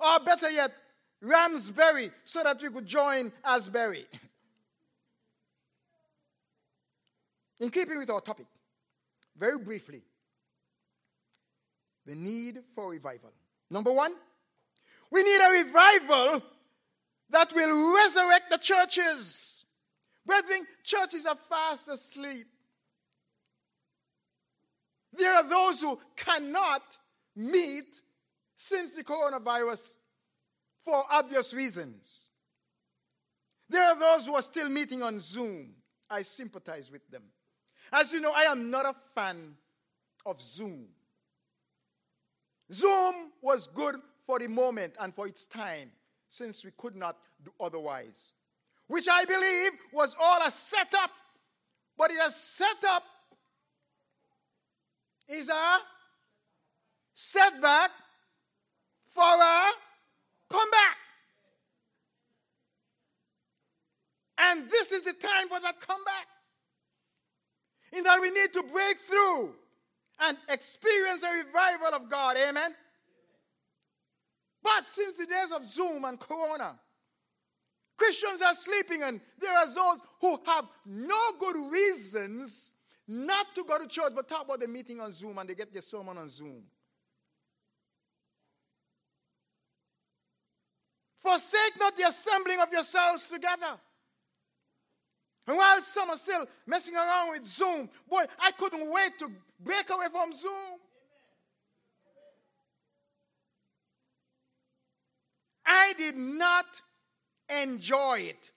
Or 0.00 0.20
better 0.20 0.50
yet, 0.50 0.72
Ramsbury, 1.20 2.10
so 2.24 2.42
that 2.42 2.62
we 2.62 2.70
could 2.70 2.86
join 2.86 3.30
Asbury. 3.44 4.06
In 7.60 7.70
keeping 7.70 7.98
with 7.98 8.10
our 8.10 8.20
topic, 8.20 8.46
very 9.36 9.58
briefly, 9.58 10.02
the 12.04 12.14
need 12.14 12.62
for 12.74 12.90
revival. 12.90 13.32
Number 13.70 13.92
one, 13.92 14.14
we 15.10 15.22
need 15.22 15.40
a 15.40 15.50
revival 15.64 16.42
that 17.30 17.52
will 17.54 17.94
resurrect 17.96 18.50
the 18.50 18.58
churches. 18.58 19.64
Brethren, 20.24 20.66
churches 20.82 21.26
are 21.26 21.36
fast 21.48 21.88
asleep. 21.88 22.46
There 25.12 25.34
are 25.34 25.48
those 25.48 25.80
who 25.80 25.98
cannot 26.16 26.82
meet 27.34 28.00
since 28.54 28.94
the 28.94 29.04
coronavirus 29.04 29.96
for 30.84 31.04
obvious 31.10 31.54
reasons. 31.54 32.28
There 33.68 33.82
are 33.82 33.98
those 33.98 34.26
who 34.26 34.34
are 34.34 34.42
still 34.42 34.68
meeting 34.68 35.02
on 35.02 35.18
Zoom. 35.18 35.74
I 36.08 36.22
sympathize 36.22 36.90
with 36.90 37.08
them. 37.10 37.24
As 37.92 38.12
you 38.12 38.20
know, 38.20 38.32
I 38.34 38.42
am 38.44 38.70
not 38.70 38.86
a 38.86 38.94
fan 39.14 39.54
of 40.24 40.40
Zoom. 40.40 40.86
Zoom 42.72 43.32
was 43.42 43.66
good 43.68 43.96
for 44.24 44.38
the 44.38 44.48
moment 44.48 44.94
and 45.00 45.14
for 45.14 45.26
its 45.26 45.46
time, 45.46 45.90
since 46.28 46.64
we 46.64 46.70
could 46.76 46.96
not 46.96 47.16
do 47.44 47.50
otherwise. 47.60 48.32
Which 48.88 49.08
I 49.08 49.24
believe 49.24 49.72
was 49.92 50.14
all 50.20 50.40
a 50.46 50.50
setup, 50.50 51.10
but 51.98 52.10
it 52.10 52.14
is 52.14 52.34
set 52.34 52.84
up 52.88 53.02
is 55.28 55.48
a 55.48 55.78
setback 57.14 57.90
for 59.06 59.22
a 59.22 59.70
comeback. 60.48 60.96
And 64.38 64.70
this 64.70 64.92
is 64.92 65.02
the 65.02 65.14
time 65.14 65.48
for 65.48 65.60
that 65.60 65.80
comeback. 65.80 66.26
In 67.92 68.04
that 68.04 68.20
we 68.20 68.30
need 68.30 68.52
to 68.52 68.62
break 68.62 68.98
through 68.98 69.54
and 70.20 70.36
experience 70.48 71.22
a 71.22 71.44
revival 71.44 71.94
of 71.94 72.10
God. 72.10 72.36
Amen. 72.36 72.74
But 74.66 74.88
since 74.88 75.16
the 75.16 75.26
days 75.26 75.52
of 75.52 75.64
Zoom 75.64 76.04
and 76.04 76.18
Corona, 76.18 76.76
Christians 77.96 78.42
are 78.42 78.54
sleeping, 78.54 79.04
and 79.04 79.20
there 79.38 79.56
are 79.56 79.66
those 79.66 80.00
who 80.20 80.40
have 80.44 80.64
no 80.84 81.32
good 81.38 81.56
reasons 81.70 82.74
not 83.06 83.54
to 83.54 83.62
go 83.62 83.78
to 83.78 83.86
church, 83.86 84.12
but 84.12 84.28
talk 84.28 84.44
about 84.44 84.58
the 84.58 84.66
meeting 84.66 85.00
on 85.00 85.12
Zoom 85.12 85.38
and 85.38 85.48
they 85.48 85.54
get 85.54 85.72
their 85.72 85.82
sermon 85.82 86.18
on 86.18 86.28
Zoom. 86.28 86.64
Forsake 91.20 91.78
not 91.78 91.96
the 91.96 92.08
assembling 92.08 92.60
of 92.60 92.72
yourselves 92.72 93.28
together. 93.28 93.78
And 95.46 95.56
while 95.56 95.80
some 95.80 96.10
are 96.10 96.16
still 96.16 96.44
messing 96.66 96.96
around 96.96 97.30
with 97.30 97.44
Zoom, 97.44 97.88
boy, 98.08 98.24
I 98.40 98.50
couldn't 98.50 98.90
wait 98.90 99.16
to 99.20 99.30
break 99.60 99.88
away 99.90 100.06
from 100.10 100.32
Zoom. 100.32 100.80
I 105.66 105.94
did 105.98 106.16
not 106.16 106.80
enjoy 107.62 108.20
it, 108.20 108.50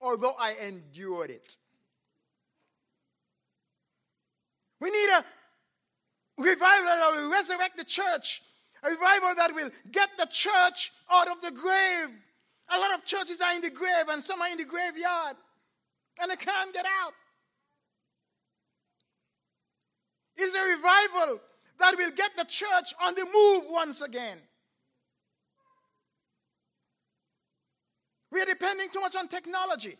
although 0.00 0.34
I 0.38 0.54
endured 0.62 1.30
it. 1.30 1.56
We 4.80 4.90
need 4.90 5.08
a 5.10 5.24
revival 6.38 6.86
that 6.86 7.12
will 7.14 7.30
resurrect 7.30 7.76
the 7.76 7.84
church, 7.84 8.42
a 8.82 8.90
revival 8.90 9.34
that 9.36 9.54
will 9.54 9.70
get 9.90 10.10
the 10.18 10.26
church 10.26 10.92
out 11.10 11.28
of 11.28 11.40
the 11.40 11.50
grave. 11.50 12.10
A 12.72 12.78
lot 12.78 12.94
of 12.94 13.04
churches 13.04 13.40
are 13.40 13.54
in 13.54 13.62
the 13.62 13.70
grave, 13.70 14.08
and 14.08 14.22
some 14.22 14.40
are 14.40 14.48
in 14.48 14.58
the 14.58 14.64
graveyard, 14.64 15.36
and 16.20 16.30
they 16.30 16.36
can't 16.36 16.72
get 16.72 16.86
out. 16.86 17.12
Is 20.36 20.54
a 20.54 20.62
revival 20.62 21.40
that 21.78 21.96
will 21.98 22.10
get 22.12 22.36
the 22.36 22.44
church 22.44 22.94
on 23.02 23.14
the 23.14 23.24
move 23.24 23.64
once 23.68 24.00
again. 24.00 24.38
We 28.30 28.40
are 28.40 28.46
depending 28.46 28.88
too 28.90 29.00
much 29.00 29.16
on 29.16 29.28
technology. 29.28 29.96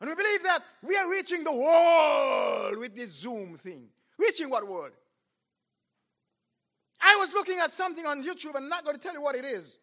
And 0.00 0.10
we 0.10 0.16
believe 0.16 0.42
that 0.42 0.60
we 0.82 0.96
are 0.96 1.08
reaching 1.08 1.44
the 1.44 1.52
world 1.52 2.78
with 2.78 2.96
this 2.96 3.12
Zoom 3.12 3.56
thing. 3.56 3.88
Reaching 4.18 4.50
what 4.50 4.66
world? 4.66 4.90
I 7.00 7.16
was 7.16 7.32
looking 7.32 7.58
at 7.60 7.70
something 7.70 8.04
on 8.04 8.22
YouTube 8.22 8.54
and 8.54 8.64
I'm 8.64 8.68
not 8.68 8.84
going 8.84 8.96
to 8.96 9.02
tell 9.02 9.14
you 9.14 9.22
what 9.22 9.36
it 9.36 9.44
is. 9.44 9.78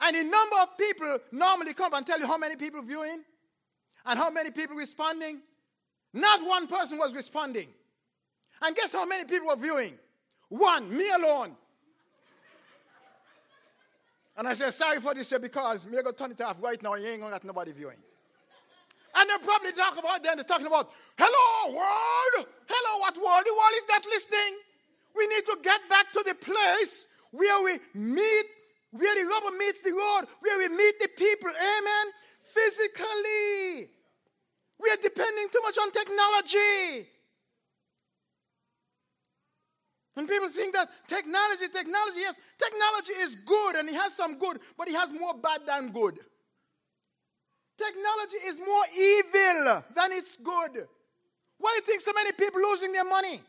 And 0.00 0.16
the 0.16 0.24
number 0.24 0.56
of 0.62 0.76
people 0.76 1.18
normally 1.32 1.72
come 1.72 1.94
and 1.94 2.06
tell 2.06 2.18
you 2.18 2.26
how 2.26 2.36
many 2.36 2.56
people 2.56 2.82
viewing 2.82 3.22
and 4.04 4.18
how 4.18 4.30
many 4.30 4.50
people 4.50 4.76
responding. 4.76 5.40
Not 6.12 6.44
one 6.46 6.66
person 6.66 6.98
was 6.98 7.14
responding. 7.14 7.68
And 8.60 8.74
guess 8.76 8.92
how 8.92 9.06
many 9.06 9.24
people 9.24 9.48
were 9.48 9.56
viewing? 9.56 9.98
One, 10.48 10.96
me 10.96 11.08
alone. 11.10 11.56
And 14.36 14.48
I 14.48 14.54
said, 14.54 14.72
sorry 14.74 15.00
for 15.00 15.14
this 15.14 15.32
because 15.40 15.86
me 15.86 15.92
going 15.92 16.06
to 16.06 16.12
turn 16.12 16.32
it 16.32 16.40
off 16.40 16.56
right 16.60 16.82
now. 16.82 16.94
You 16.94 17.06
ain't 17.06 17.20
going 17.20 17.32
to 17.32 17.38
get 17.38 17.44
nobody 17.44 17.72
viewing. 17.72 17.98
And 19.14 19.30
they 19.30 19.44
probably 19.44 19.72
talk 19.72 19.96
about 19.96 20.24
then 20.24 20.36
they're 20.36 20.44
talking 20.44 20.66
about, 20.66 20.90
hello, 21.16 21.74
world. 21.76 22.48
Hello, 22.66 22.98
what 22.98 23.14
world? 23.14 23.42
The 23.46 23.54
world 23.54 23.74
is 23.76 23.84
not 23.88 24.04
listening. 24.06 24.58
We 25.14 25.26
need 25.28 25.46
to 25.46 25.58
get 25.62 25.80
back 25.88 26.10
to 26.12 26.24
the 26.26 26.34
place 26.34 27.06
where 27.30 27.62
we 27.62 27.78
meet, 27.94 28.46
where 28.90 29.14
the 29.14 29.28
rubber 29.28 29.56
meets 29.56 29.82
the 29.82 29.92
road, 29.92 30.26
where 30.40 30.58
we 30.58 30.68
meet 30.74 30.98
the 30.98 31.08
people. 31.16 31.50
Amen. 31.50 32.06
Physically. 32.42 33.88
We 34.82 34.90
are 34.90 35.00
depending 35.00 35.46
too 35.52 35.62
much 35.62 35.78
on 35.78 35.92
technology. 35.92 37.08
And 40.16 40.28
people 40.28 40.48
think 40.48 40.74
that 40.74 40.88
technology, 41.08 41.66
technology, 41.72 42.20
yes, 42.20 42.38
technology 42.56 43.12
is 43.20 43.36
good 43.44 43.76
and 43.76 43.88
it 43.88 43.94
has 43.94 44.14
some 44.14 44.38
good, 44.38 44.60
but 44.78 44.88
it 44.88 44.94
has 44.94 45.12
more 45.12 45.34
bad 45.34 45.62
than 45.66 45.90
good. 45.90 46.18
Technology 47.76 48.36
is 48.46 48.58
more 48.60 48.84
evil 48.96 49.82
than 49.94 50.12
it's 50.12 50.36
good. 50.36 50.86
Why 51.58 51.70
do 51.70 51.76
you 51.76 51.80
think 51.82 52.00
so 52.00 52.12
many 52.12 52.30
people 52.32 52.60
losing 52.60 52.92
their 52.92 53.04
money? 53.04 53.42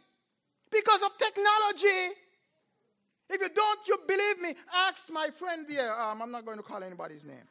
Because 0.72 1.04
of 1.04 1.16
technology. 1.18 2.16
If 3.30 3.42
you 3.42 3.50
don't, 3.50 3.88
you 3.88 3.98
believe 4.08 4.42
me, 4.42 4.56
ask 4.74 5.12
my 5.12 5.30
friend 5.30 5.66
there. 5.68 5.92
Um, 6.00 6.22
I'm 6.22 6.32
not 6.32 6.46
going 6.46 6.58
to 6.58 6.64
call 6.64 6.84
anybody's 6.84 7.24
name. 7.24 7.48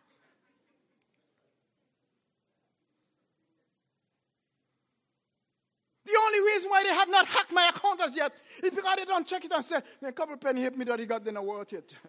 The 6.04 6.12
only 6.26 6.40
reason 6.52 6.70
why 6.70 6.82
they 6.82 6.90
have 6.90 7.08
not 7.08 7.26
hacked 7.26 7.52
my 7.52 7.70
account 7.74 8.00
as 8.02 8.16
yet 8.16 8.32
is 8.62 8.70
because 8.70 8.96
they 8.96 9.04
don't 9.04 9.26
check 9.26 9.44
it 9.44 9.52
and 9.52 9.64
say, 9.64 9.78
a 10.02 10.12
couple 10.12 10.36
penny 10.36 10.60
hit 10.60 10.76
me 10.76 10.84
that 10.84 10.98
he 10.98 11.06
got, 11.06 11.24
then 11.24 11.36
I 11.36 11.40
worth 11.40 11.72
it. 11.72 11.94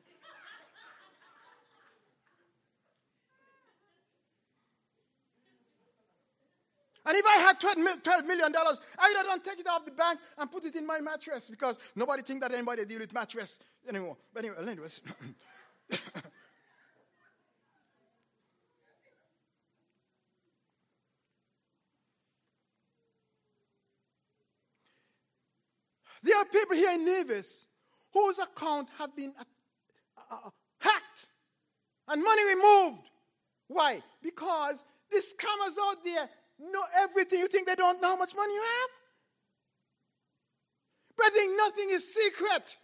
And 7.07 7.15
if 7.15 7.23
I 7.23 7.37
had 7.37 7.59
$12 7.59 8.25
million, 8.25 8.51
I 8.55 9.07
would 9.07 9.17
have 9.17 9.25
done 9.27 9.39
take 9.41 9.59
it 9.59 9.67
off 9.67 9.85
the 9.85 9.91
bank 9.91 10.19
and 10.39 10.51
put 10.51 10.65
it 10.65 10.75
in 10.75 10.87
my 10.87 10.99
mattress 10.99 11.51
because 11.51 11.77
nobody 11.95 12.23
think 12.23 12.41
that 12.41 12.51
anybody 12.51 12.83
deal 12.83 12.97
with 12.97 13.13
mattress 13.13 13.59
anymore. 13.87 14.17
But 14.33 14.45
anyway, 14.45 14.71
anyways. 14.71 15.03
there 26.25 26.37
are 26.37 26.45
people 26.45 26.75
here 26.75 26.91
in 26.91 27.05
Nevis 27.05 27.67
whose 28.11 28.39
account 28.39 28.89
have 28.97 29.15
been 29.15 29.31
uh, 29.39 29.43
uh, 30.31 30.47
uh, 30.47 30.49
hacked 30.79 31.27
and 32.07 32.23
money 32.23 32.41
removed. 32.55 33.09
Why? 33.67 34.01
Because 34.23 34.85
the 35.11 35.17
scammers 35.17 35.75
out 35.79 36.03
there 36.03 36.27
know 36.59 36.83
everything. 36.97 37.39
You 37.39 37.47
think 37.47 37.67
they 37.67 37.75
don't 37.75 38.01
know 38.01 38.09
how 38.09 38.17
much 38.17 38.35
money 38.35 38.53
you 38.53 38.61
have? 38.61 38.89
Brethren, 41.15 41.57
nothing 41.57 41.87
is 41.91 42.11
secret. 42.11 42.75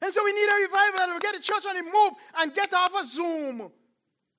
And 0.00 0.12
so 0.12 0.24
we 0.24 0.32
need 0.32 0.48
a 0.48 0.62
revival 0.62 0.98
that 0.98 1.12
will 1.12 1.20
get 1.20 1.34
the 1.34 1.42
church 1.42 1.64
on 1.68 1.76
the 1.76 1.82
move 1.82 2.12
and 2.40 2.54
get 2.54 2.72
off 2.72 2.94
of 2.98 3.04
Zoom 3.04 3.70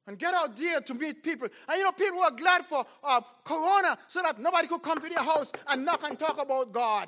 and 0.07 0.19
get 0.19 0.33
out 0.33 0.55
there 0.55 0.81
to 0.81 0.93
meet 0.93 1.23
people. 1.23 1.47
And 1.67 1.77
you 1.77 1.83
know, 1.83 1.91
people 1.91 2.19
were 2.19 2.31
glad 2.31 2.65
for 2.65 2.85
uh, 3.03 3.21
Corona 3.43 3.97
so 4.07 4.21
that 4.21 4.39
nobody 4.39 4.67
could 4.67 4.81
come 4.81 4.99
to 4.99 5.09
their 5.09 5.23
house 5.23 5.51
and 5.67 5.83
knock 5.85 6.03
and 6.03 6.17
talk 6.17 6.41
about 6.41 6.71
God. 6.71 7.07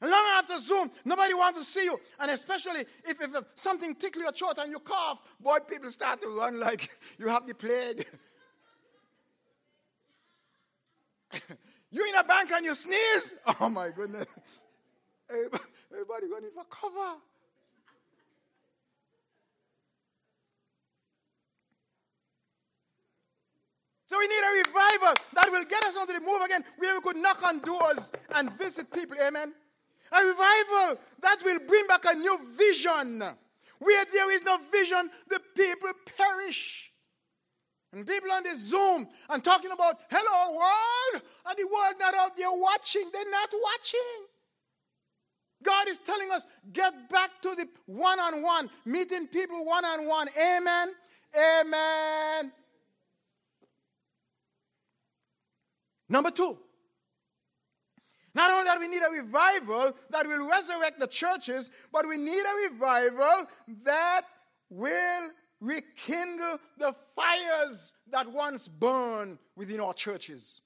And 0.00 0.10
long 0.10 0.24
after 0.36 0.58
Zoom, 0.58 0.90
nobody 1.04 1.34
wants 1.34 1.58
to 1.58 1.64
see 1.64 1.84
you. 1.84 1.98
And 2.20 2.30
especially 2.30 2.82
if, 3.04 3.20
if 3.20 3.30
something 3.56 3.94
tickles 3.96 4.22
your 4.22 4.32
throat 4.32 4.58
and 4.58 4.70
you 4.70 4.78
cough, 4.78 5.20
boy, 5.40 5.58
people 5.68 5.90
start 5.90 6.20
to 6.22 6.28
run 6.28 6.60
like 6.60 6.88
you 7.18 7.26
have 7.28 7.46
the 7.46 7.54
plague. 7.54 8.06
you 11.90 12.08
in 12.08 12.14
a 12.14 12.24
bank 12.24 12.50
and 12.52 12.64
you 12.64 12.74
sneeze? 12.74 13.34
Oh 13.60 13.68
my 13.68 13.90
goodness. 13.90 14.26
Everybody, 15.28 15.64
everybody 15.92 16.26
running 16.32 16.50
for 16.54 16.64
cover. 16.70 17.16
So 24.08 24.18
we 24.18 24.26
need 24.26 24.40
a 24.40 24.66
revival 24.66 25.14
that 25.34 25.50
will 25.50 25.64
get 25.64 25.84
us 25.84 25.94
onto 25.98 26.14
the 26.14 26.20
move 26.20 26.40
again, 26.40 26.64
where 26.78 26.94
we 26.94 27.00
could 27.02 27.18
knock 27.18 27.42
on 27.42 27.58
doors 27.58 28.10
and 28.34 28.50
visit 28.54 28.90
people. 28.90 29.18
Amen. 29.22 29.52
A 30.10 30.26
revival 30.26 30.98
that 31.20 31.42
will 31.44 31.58
bring 31.68 31.86
back 31.86 32.06
a 32.06 32.14
new 32.14 32.40
vision. 32.56 33.22
Where 33.80 34.04
there 34.10 34.32
is 34.32 34.42
no 34.42 34.56
vision, 34.72 35.10
the 35.28 35.40
people 35.54 35.90
perish. 36.16 36.90
And 37.92 38.06
people 38.06 38.32
on 38.32 38.44
the 38.44 38.56
Zoom 38.56 39.08
and 39.28 39.44
talking 39.44 39.72
about, 39.72 39.98
hello 40.10 40.56
world, 40.56 41.22
and 41.46 41.58
the 41.58 41.66
world 41.66 41.94
not 42.00 42.14
out 42.14 42.34
there 42.34 42.50
watching. 42.50 43.10
They're 43.12 43.30
not 43.30 43.50
watching. 43.62 44.00
God 45.62 45.86
is 45.88 45.98
telling 45.98 46.30
us, 46.30 46.46
get 46.72 47.10
back 47.10 47.42
to 47.42 47.54
the 47.54 47.68
one 47.84 48.18
on 48.18 48.40
one, 48.40 48.70
meeting 48.86 49.26
people 49.26 49.66
one 49.66 49.84
on 49.84 50.06
one. 50.06 50.28
Amen. 50.38 50.94
Amen. 51.36 52.52
Number 56.08 56.30
two, 56.30 56.58
not 58.34 58.50
only 58.50 58.64
that 58.64 58.78
we 58.78 58.88
need 58.88 59.02
a 59.02 59.22
revival 59.22 59.92
that 60.10 60.26
will 60.26 60.48
resurrect 60.48 61.00
the 61.00 61.06
churches, 61.06 61.70
but 61.92 62.06
we 62.06 62.16
need 62.16 62.42
a 62.42 62.70
revival 62.70 63.46
that 63.84 64.22
will 64.70 65.30
rekindle 65.60 66.58
the 66.78 66.94
fires 67.16 67.94
that 68.10 68.30
once 68.30 68.68
burned 68.68 69.38
within 69.56 69.80
our 69.80 69.92
churches. 69.92 70.60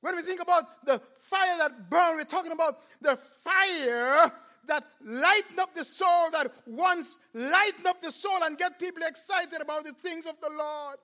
When 0.00 0.16
we 0.16 0.22
think 0.22 0.40
about 0.40 0.84
the 0.86 1.00
fire 1.18 1.58
that 1.58 1.90
burned, 1.90 2.16
we're 2.16 2.24
talking 2.24 2.52
about 2.52 2.78
the 3.00 3.16
fire 3.16 4.32
that 4.66 4.84
lighten 5.04 5.58
up 5.58 5.74
the 5.74 5.84
soul, 5.84 6.30
that 6.30 6.52
once 6.66 7.18
lighten 7.34 7.86
up 7.86 8.00
the 8.00 8.12
soul 8.12 8.44
and 8.44 8.56
get 8.56 8.78
people 8.78 9.02
excited 9.02 9.60
about 9.60 9.84
the 9.84 9.92
things 9.92 10.26
of 10.26 10.40
the 10.40 10.50
Lord. 10.50 10.98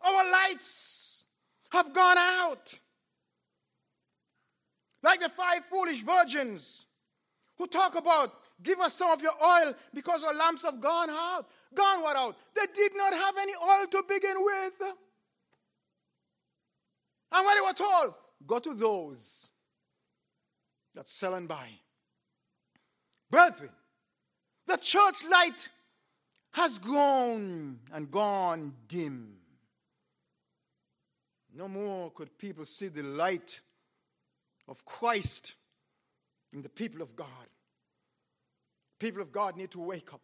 Our 0.00 0.30
lights 0.30 1.24
have 1.70 1.92
gone 1.92 2.18
out. 2.18 2.78
Like 5.02 5.20
the 5.20 5.28
five 5.28 5.64
foolish 5.64 6.02
virgins 6.02 6.86
who 7.56 7.66
talk 7.66 7.96
about, 7.96 8.32
give 8.62 8.80
us 8.80 8.94
some 8.94 9.10
of 9.10 9.22
your 9.22 9.34
oil 9.42 9.74
because 9.94 10.24
our 10.24 10.34
lamps 10.34 10.62
have 10.62 10.80
gone 10.80 11.10
out. 11.10 11.46
Gone 11.74 12.02
what 12.02 12.16
out? 12.16 12.36
They 12.54 12.66
did 12.74 12.92
not 12.96 13.12
have 13.12 13.36
any 13.40 13.52
oil 13.54 13.86
to 13.86 14.04
begin 14.08 14.36
with. 14.38 14.82
And 17.30 17.46
when 17.46 17.56
they 17.56 17.60
were 17.60 17.74
told, 17.74 18.14
go 18.46 18.58
to 18.58 18.74
those 18.74 19.50
that 20.94 21.08
sell 21.08 21.34
and 21.34 21.46
buy. 21.46 21.68
Brethren, 23.30 23.70
the 24.66 24.76
church 24.76 25.24
light 25.30 25.68
has 26.52 26.78
grown 26.78 27.78
and 27.92 28.10
gone 28.10 28.74
dim. 28.88 29.37
No 31.54 31.68
more 31.68 32.10
could 32.10 32.36
people 32.38 32.64
see 32.64 32.88
the 32.88 33.02
light 33.02 33.60
of 34.68 34.84
Christ 34.84 35.54
in 36.52 36.62
the 36.62 36.68
people 36.68 37.02
of 37.02 37.16
God. 37.16 37.26
People 38.98 39.22
of 39.22 39.32
God 39.32 39.56
need 39.56 39.70
to 39.72 39.80
wake 39.80 40.12
up. 40.12 40.20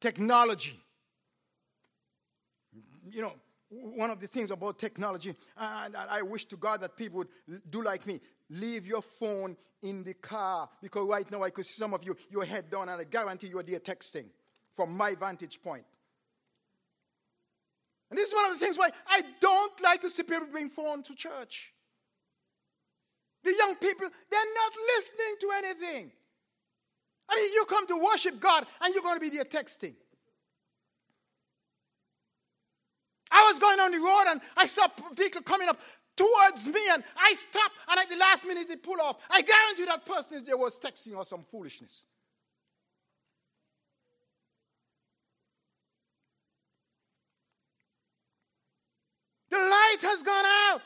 Technology. 0.00 0.78
You 3.04 3.22
know, 3.22 3.32
one 3.68 4.10
of 4.10 4.20
the 4.20 4.26
things 4.26 4.50
about 4.50 4.78
technology, 4.78 5.34
and 5.56 5.96
I 5.96 6.22
wish 6.22 6.44
to 6.46 6.56
God 6.56 6.80
that 6.82 6.96
people 6.96 7.18
would 7.18 7.70
do 7.70 7.82
like 7.82 8.06
me. 8.06 8.20
Leave 8.50 8.86
your 8.86 9.02
phone 9.02 9.56
in 9.82 10.04
the 10.04 10.14
car 10.14 10.68
because 10.80 11.06
right 11.08 11.28
now 11.30 11.42
I 11.42 11.50
could 11.50 11.66
see 11.66 11.74
some 11.74 11.94
of 11.94 12.04
you, 12.04 12.16
your 12.30 12.44
head 12.44 12.70
down, 12.70 12.88
and 12.88 13.00
I 13.00 13.04
guarantee 13.04 13.48
you're 13.48 13.62
there 13.62 13.80
texting 13.80 14.26
from 14.74 14.96
my 14.96 15.14
vantage 15.14 15.62
point. 15.62 15.84
And 18.12 18.18
this 18.18 18.28
is 18.28 18.34
one 18.34 18.50
of 18.50 18.52
the 18.52 18.62
things 18.62 18.76
why 18.76 18.90
I 19.08 19.22
don't 19.40 19.72
like 19.82 20.02
to 20.02 20.10
see 20.10 20.22
people 20.22 20.46
bring 20.52 20.68
phone 20.68 21.02
to 21.04 21.14
church. 21.14 21.72
The 23.42 23.54
young 23.58 23.74
people, 23.76 24.06
they're 24.30 24.54
not 24.54 24.72
listening 24.98 25.34
to 25.40 25.50
anything. 25.56 26.12
I 27.26 27.36
mean, 27.36 27.52
you 27.54 27.64
come 27.64 27.86
to 27.86 27.96
worship 27.96 28.38
God 28.38 28.66
and 28.82 28.92
you're 28.92 29.02
going 29.02 29.14
to 29.14 29.20
be 29.20 29.30
there 29.30 29.44
texting. 29.44 29.94
I 33.30 33.48
was 33.50 33.58
going 33.58 33.80
on 33.80 33.92
the 33.92 33.98
road 33.98 34.24
and 34.28 34.42
I 34.58 34.66
saw 34.66 34.88
people 35.16 35.40
coming 35.40 35.70
up 35.70 35.80
towards 36.14 36.68
me 36.68 36.82
and 36.92 37.02
I 37.16 37.32
stopped 37.32 37.76
and 37.88 37.98
at 37.98 38.10
the 38.10 38.16
last 38.16 38.44
minute 38.44 38.68
they 38.68 38.76
pull 38.76 39.00
off. 39.00 39.16
I 39.30 39.40
guarantee 39.40 39.86
that 39.86 40.04
person 40.04 40.36
is 40.36 40.44
there 40.44 40.58
was 40.58 40.78
texting 40.78 41.16
or 41.16 41.24
some 41.24 41.44
foolishness. 41.50 42.04
The 49.52 49.58
light 49.58 49.98
has 50.00 50.22
gone 50.22 50.46
out. 50.46 50.80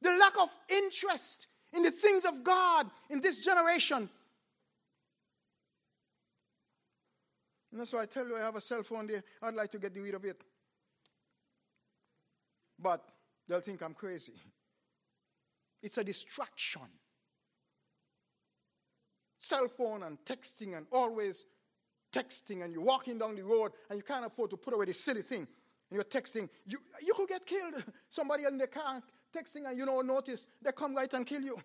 The 0.00 0.16
lack 0.16 0.38
of 0.38 0.48
interest 0.70 1.46
in 1.74 1.82
the 1.82 1.90
things 1.90 2.24
of 2.24 2.42
God 2.42 2.86
in 3.10 3.20
this 3.20 3.38
generation. 3.38 4.08
And 7.70 7.78
that's 7.78 7.92
why 7.92 8.02
I 8.02 8.06
tell 8.06 8.26
you 8.26 8.36
I 8.36 8.40
have 8.40 8.56
a 8.56 8.62
cell 8.62 8.82
phone 8.82 9.06
there. 9.08 9.22
I'd 9.42 9.54
like 9.54 9.70
to 9.72 9.78
get 9.78 9.94
rid 9.94 10.14
of 10.14 10.24
it. 10.24 10.40
But 12.78 13.04
they'll 13.46 13.60
think 13.60 13.82
I'm 13.82 13.92
crazy. 13.92 14.40
It's 15.82 15.98
a 15.98 16.04
distraction. 16.04 16.88
Cell 19.38 19.68
phone 19.68 20.04
and 20.04 20.16
texting 20.24 20.78
and 20.78 20.86
always 20.90 21.44
texting, 22.10 22.64
and 22.64 22.72
you're 22.72 22.82
walking 22.82 23.18
down 23.18 23.36
the 23.36 23.44
road 23.44 23.72
and 23.90 23.98
you 23.98 24.02
can't 24.02 24.24
afford 24.24 24.48
to 24.48 24.56
put 24.56 24.72
away 24.72 24.86
this 24.86 25.04
silly 25.04 25.20
thing. 25.20 25.46
And 25.90 25.96
you're 25.96 26.04
texting, 26.04 26.48
you, 26.66 26.78
you 27.02 27.14
could 27.14 27.28
get 27.28 27.46
killed. 27.46 27.82
Somebody 28.08 28.44
in 28.44 28.58
the 28.58 28.66
car 28.66 29.02
texting 29.34 29.68
and 29.68 29.78
you 29.78 29.86
don't 29.86 30.06
notice, 30.06 30.46
they 30.62 30.72
come 30.72 30.94
right 30.94 31.12
and 31.12 31.26
kill 31.26 31.42
you. 31.42 31.58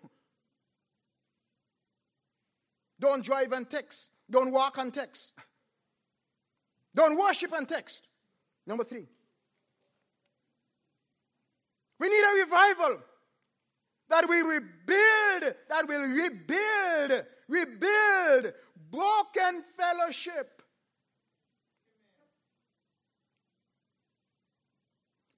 Don't 3.00 3.24
drive 3.24 3.52
and 3.52 3.68
text. 3.68 4.10
Don't 4.30 4.50
walk 4.52 4.78
and 4.78 4.92
text. 4.92 5.32
Don't 6.94 7.18
worship 7.18 7.52
and 7.52 7.68
text. 7.68 8.08
Number 8.66 8.84
three, 8.84 9.06
we 11.98 12.08
need 12.08 12.22
a 12.22 12.44
revival 12.44 12.98
that 14.08 14.28
we 14.28 14.40
rebuild, 14.40 15.54
that 15.68 15.86
will 15.88 16.02
rebuild, 16.02 17.24
rebuild 17.48 18.54
broken 18.90 19.62
fellowship. 19.76 20.53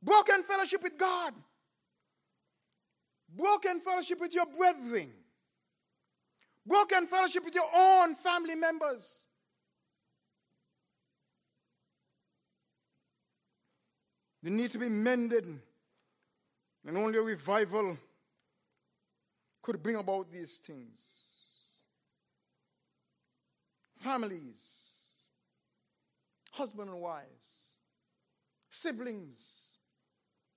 Broken 0.07 0.45
fellowship 0.45 0.85
with 0.85 0.97
God. 0.97 1.35
Broken 3.37 3.81
fellowship 3.81 4.21
with 4.21 4.33
your 4.35 4.47
brethren. 4.47 5.13
Broken 6.65 7.09
fellowship 7.09 7.45
with 7.45 7.57
your 7.57 7.69
own 7.75 8.15
family 8.15 8.55
members. 8.55 9.27
They 14.45 14.51
need 14.51 14.71
to 14.71 14.79
be 14.79 14.89
mended. 14.89 15.45
And 16.87 16.97
only 16.97 17.19
a 17.19 17.23
revival 17.23 17.99
could 19.61 19.83
bring 19.83 19.97
about 19.97 20.31
these 20.31 20.59
things. 20.59 21.03
Families, 23.97 24.77
husband 26.53 26.91
and 26.91 27.01
wives, 27.01 27.49
siblings 28.71 29.56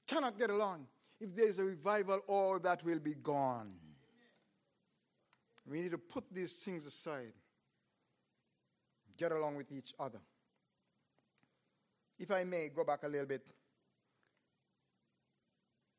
cannot 0.10 0.38
get 0.38 0.50
along. 0.50 0.88
If 1.20 1.36
there 1.36 1.48
is 1.48 1.60
a 1.60 1.64
revival, 1.64 2.22
all 2.28 2.60
that 2.60 2.84
will 2.84 3.00
be 3.00 3.14
gone. 3.14 3.74
We 5.70 5.82
need 5.82 5.92
to 5.92 5.98
put 5.98 6.24
these 6.32 6.54
things 6.54 6.86
aside, 6.86 7.34
get 9.18 9.32
along 9.32 9.58
with 9.58 9.72
each 9.72 9.94
other. 10.00 10.20
If 12.18 12.32
I 12.32 12.44
may 12.44 12.70
go 12.70 12.84
back 12.84 13.04
a 13.04 13.08
little 13.08 13.28
bit 13.28 13.52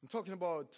I'm 0.03 0.09
talking 0.09 0.33
about 0.33 0.77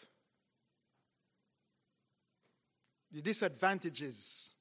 the 3.12 3.22
disadvantages 3.22 4.54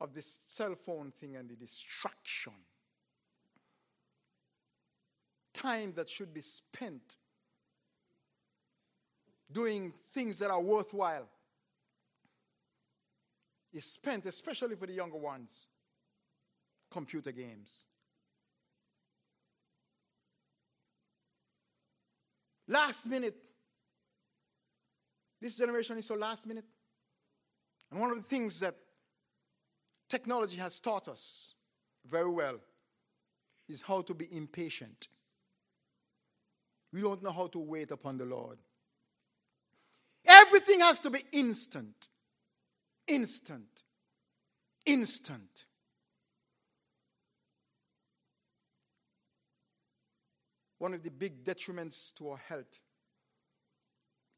of 0.00 0.12
this 0.12 0.40
cell 0.46 0.74
phone 0.74 1.12
thing 1.18 1.36
and 1.36 1.48
the 1.48 1.54
distraction. 1.54 2.52
Time 5.54 5.92
that 5.94 6.10
should 6.10 6.34
be 6.34 6.42
spent 6.42 7.16
doing 9.50 9.94
things 10.12 10.38
that 10.40 10.50
are 10.50 10.60
worthwhile 10.60 11.28
is 13.72 13.84
spent, 13.84 14.26
especially 14.26 14.76
for 14.76 14.86
the 14.86 14.92
younger 14.92 15.16
ones, 15.16 15.68
computer 16.90 17.32
games. 17.32 17.84
Last 22.68 23.06
minute. 23.06 23.36
This 25.40 25.56
generation 25.56 25.98
is 25.98 26.06
so 26.06 26.14
last 26.14 26.46
minute. 26.46 26.64
And 27.90 28.00
one 28.00 28.10
of 28.10 28.16
the 28.16 28.22
things 28.22 28.60
that 28.60 28.74
technology 30.08 30.56
has 30.56 30.80
taught 30.80 31.06
us 31.08 31.54
very 32.08 32.30
well 32.30 32.56
is 33.68 33.82
how 33.82 34.02
to 34.02 34.14
be 34.14 34.34
impatient. 34.34 35.08
We 36.94 37.00
don't 37.00 37.24
know 37.24 37.32
how 37.32 37.48
to 37.48 37.58
wait 37.58 37.90
upon 37.90 38.18
the 38.18 38.24
Lord. 38.24 38.56
Everything 40.24 40.78
has 40.78 41.00
to 41.00 41.10
be 41.10 41.24
instant. 41.32 42.06
Instant. 43.08 43.82
Instant. 44.86 45.64
One 50.78 50.94
of 50.94 51.02
the 51.02 51.10
big 51.10 51.42
detriments 51.42 52.14
to 52.14 52.28
our 52.28 52.36
health 52.36 52.78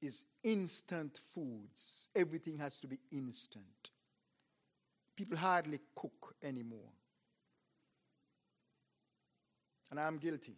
is 0.01 0.25
instant 0.43 1.21
foods. 1.35 2.09
Everything 2.17 2.57
has 2.57 2.81
to 2.81 2.87
be 2.87 2.99
instant. 3.13 3.91
People 5.15 5.37
hardly 5.37 5.81
cook 5.95 6.35
anymore. 6.43 6.93
And 9.91 10.01
I'm 10.01 10.17
guilty. 10.17 10.57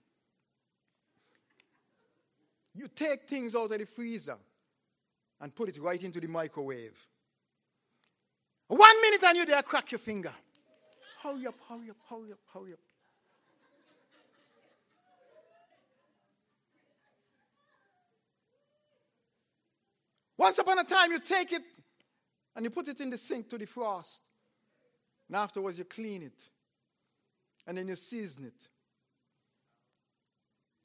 You 2.79 2.87
take 2.87 3.25
things 3.29 3.57
out 3.57 3.73
of 3.73 3.79
the 3.79 3.87
freezer 3.87 4.37
and 5.41 5.53
put 5.53 5.69
it 5.69 5.83
right 5.83 6.01
into 6.01 6.21
the 6.21 6.29
microwave. 6.29 6.97
One 8.69 9.03
minute 9.03 9.25
and 9.25 9.37
you're 9.37 9.47
there, 9.47 9.63
crack 9.63 9.91
your 9.91 9.99
finger. 9.99 10.33
Hurry 11.21 11.49
up, 11.49 11.57
hurry 11.69 11.91
up, 11.91 11.97
hurry 12.09 12.31
up, 12.31 12.39
hurry 12.55 12.73
up. 12.75 12.79
Once 20.37 20.59
upon 20.59 20.79
a 20.79 20.85
time, 20.85 21.11
you 21.11 21.19
take 21.19 21.51
it 21.51 21.63
and 22.55 22.65
you 22.65 22.71
put 22.71 22.87
it 22.87 23.01
in 23.01 23.11
the 23.11 23.19
sink 23.19 23.51
to 23.51 23.59
defrost. 23.59 24.21
And 25.27 25.37
afterwards, 25.37 25.81
you 25.81 25.85
clean 25.85 26.23
it. 26.23 26.41
And 27.67 27.77
then 27.77 27.89
you 27.89 27.97
season 27.97 28.45
it. 28.45 28.69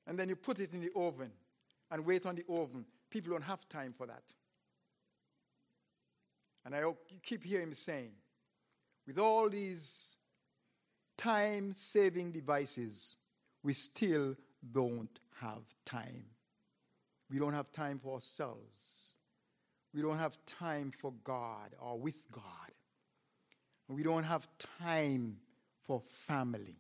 And 0.07 0.17
then 0.17 0.27
you 0.29 0.35
put 0.35 0.59
it 0.59 0.73
in 0.73 0.81
the 0.81 0.89
oven 0.95 1.29
and 1.93 2.03
wait 2.05 2.25
on 2.25 2.35
the 2.35 2.43
oven. 2.49 2.85
People 3.11 3.31
don't 3.31 3.43
have 3.43 3.69
time 3.69 3.93
for 3.95 4.07
that. 4.07 4.23
And 6.65 6.75
I 6.75 6.81
keep 7.21 7.43
hearing 7.43 7.69
me 7.69 7.75
saying, 7.75 8.11
with 9.05 9.19
all 9.19 9.47
these 9.47 10.17
time 11.17 11.73
saving 11.75 12.31
devices, 12.31 13.15
we 13.61 13.73
still 13.73 14.35
don't 14.71 15.19
have 15.39 15.61
time. 15.85 16.25
We 17.29 17.37
don't 17.37 17.53
have 17.53 17.71
time 17.71 17.99
for 17.99 18.15
ourselves. 18.15 19.13
We 19.93 20.01
don't 20.01 20.17
have 20.17 20.35
time 20.47 20.91
for 20.99 21.13
God 21.23 21.75
or 21.79 21.99
with 21.99 22.15
God. 22.31 22.43
We 23.87 24.01
don't 24.01 24.23
have 24.23 24.47
time 24.81 25.37
for 25.83 26.01
family. 26.01 26.77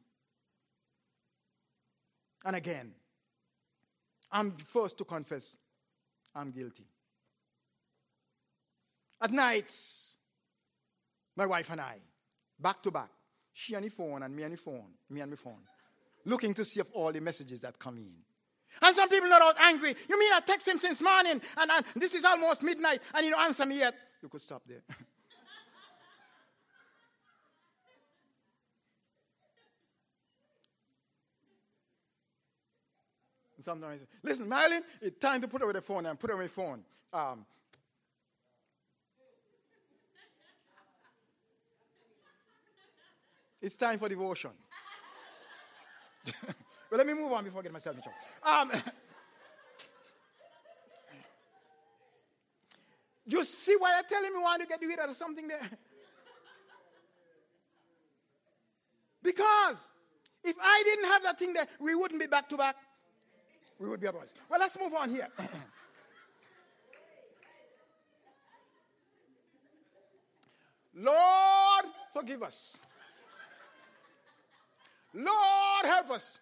And 2.43 2.55
again, 2.55 2.95
I'm 4.33 4.49
the 4.49 4.63
first 4.63 4.97
to 4.97 5.05
confess 5.05 5.55
I'm 6.35 6.49
guilty. 6.51 6.85
At 9.21 9.31
night, 9.31 9.71
my 11.35 11.45
wife 11.45 11.69
and 11.69 11.79
I, 11.79 11.97
back 12.59 12.81
to 12.83 12.91
back, 12.91 13.09
she 13.53 13.75
on 13.75 13.83
the 13.83 13.89
phone 13.89 14.23
and 14.23 14.35
me 14.35 14.43
on 14.43 14.51
the 14.51 14.57
phone, 14.57 14.91
me 15.09 15.21
on 15.21 15.29
the 15.29 15.37
phone, 15.37 15.61
looking 16.25 16.53
to 16.55 16.65
see 16.65 16.79
if 16.79 16.87
all 16.93 17.11
the 17.11 17.21
messages 17.21 17.61
that 17.61 17.77
come 17.77 17.97
in. 17.97 18.15
And 18.81 18.95
some 18.95 19.07
people 19.07 19.31
are 19.31 19.41
out 19.41 19.55
angry. 19.61 19.95
You 20.09 20.19
mean 20.19 20.33
I 20.33 20.39
text 20.39 20.67
him 20.67 20.79
since 20.79 20.99
morning 20.99 21.39
and, 21.57 21.71
and 21.71 21.85
this 21.95 22.15
is 22.15 22.25
almost 22.25 22.63
midnight 22.63 23.01
and 23.13 23.23
he 23.23 23.29
don't 23.29 23.39
answer 23.39 23.67
me 23.67 23.79
yet? 23.79 23.93
You 24.21 24.29
could 24.29 24.41
stop 24.41 24.63
there. 24.67 24.81
sometimes, 33.63 34.03
listen, 34.21 34.47
Marilyn, 34.47 34.83
it's 35.01 35.17
time 35.19 35.41
to 35.41 35.47
put 35.47 35.61
away 35.61 35.73
the 35.73 35.81
phone 35.81 36.05
and 36.05 36.19
put 36.19 36.29
away 36.31 36.43
the 36.43 36.49
phone. 36.49 36.83
Um, 37.11 37.45
it's 43.61 43.77
time 43.77 43.97
for 43.97 44.09
devotion. 44.09 44.51
but 46.89 46.97
let 46.97 47.07
me 47.07 47.13
move 47.13 47.31
on 47.31 47.43
before 47.43 47.61
I 47.61 47.63
get 47.63 47.73
myself 47.73 47.95
in 47.95 48.01
trouble. 48.01 48.17
Um, 48.43 48.71
you 53.25 53.43
see 53.45 53.75
why 53.77 53.97
I 53.97 54.01
tell 54.07 54.23
him 54.23 54.33
you 54.35 54.41
want 54.41 54.61
to 54.61 54.67
get 54.67 54.81
rid 54.81 54.99
of 54.99 55.15
something 55.15 55.47
there? 55.47 55.61
Because 59.23 59.87
if 60.43 60.55
I 60.61 60.83
didn't 60.83 61.05
have 61.05 61.23
that 61.23 61.39
thing 61.39 61.53
there, 61.53 61.67
we 61.79 61.95
wouldn't 61.95 62.19
be 62.19 62.27
back 62.27 62.49
to 62.49 62.57
back. 62.57 62.75
We 63.79 63.89
would 63.89 63.99
be 63.99 64.07
otherwise. 64.07 64.33
Well, 64.49 64.59
let's 64.59 64.77
move 64.79 64.93
on 64.93 65.09
here. 65.09 65.27
Lord, 70.95 71.85
forgive 72.13 72.43
us. 72.43 72.77
Lord, 75.13 75.85
help 75.85 76.11
us. 76.11 76.39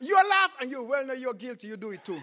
You 0.00 0.16
laugh 0.28 0.50
and 0.60 0.70
you 0.70 0.82
well 0.84 1.06
know 1.06 1.14
you're 1.14 1.34
guilty. 1.34 1.68
You 1.68 1.76
do 1.76 1.92
it 1.92 2.04
too. 2.04 2.20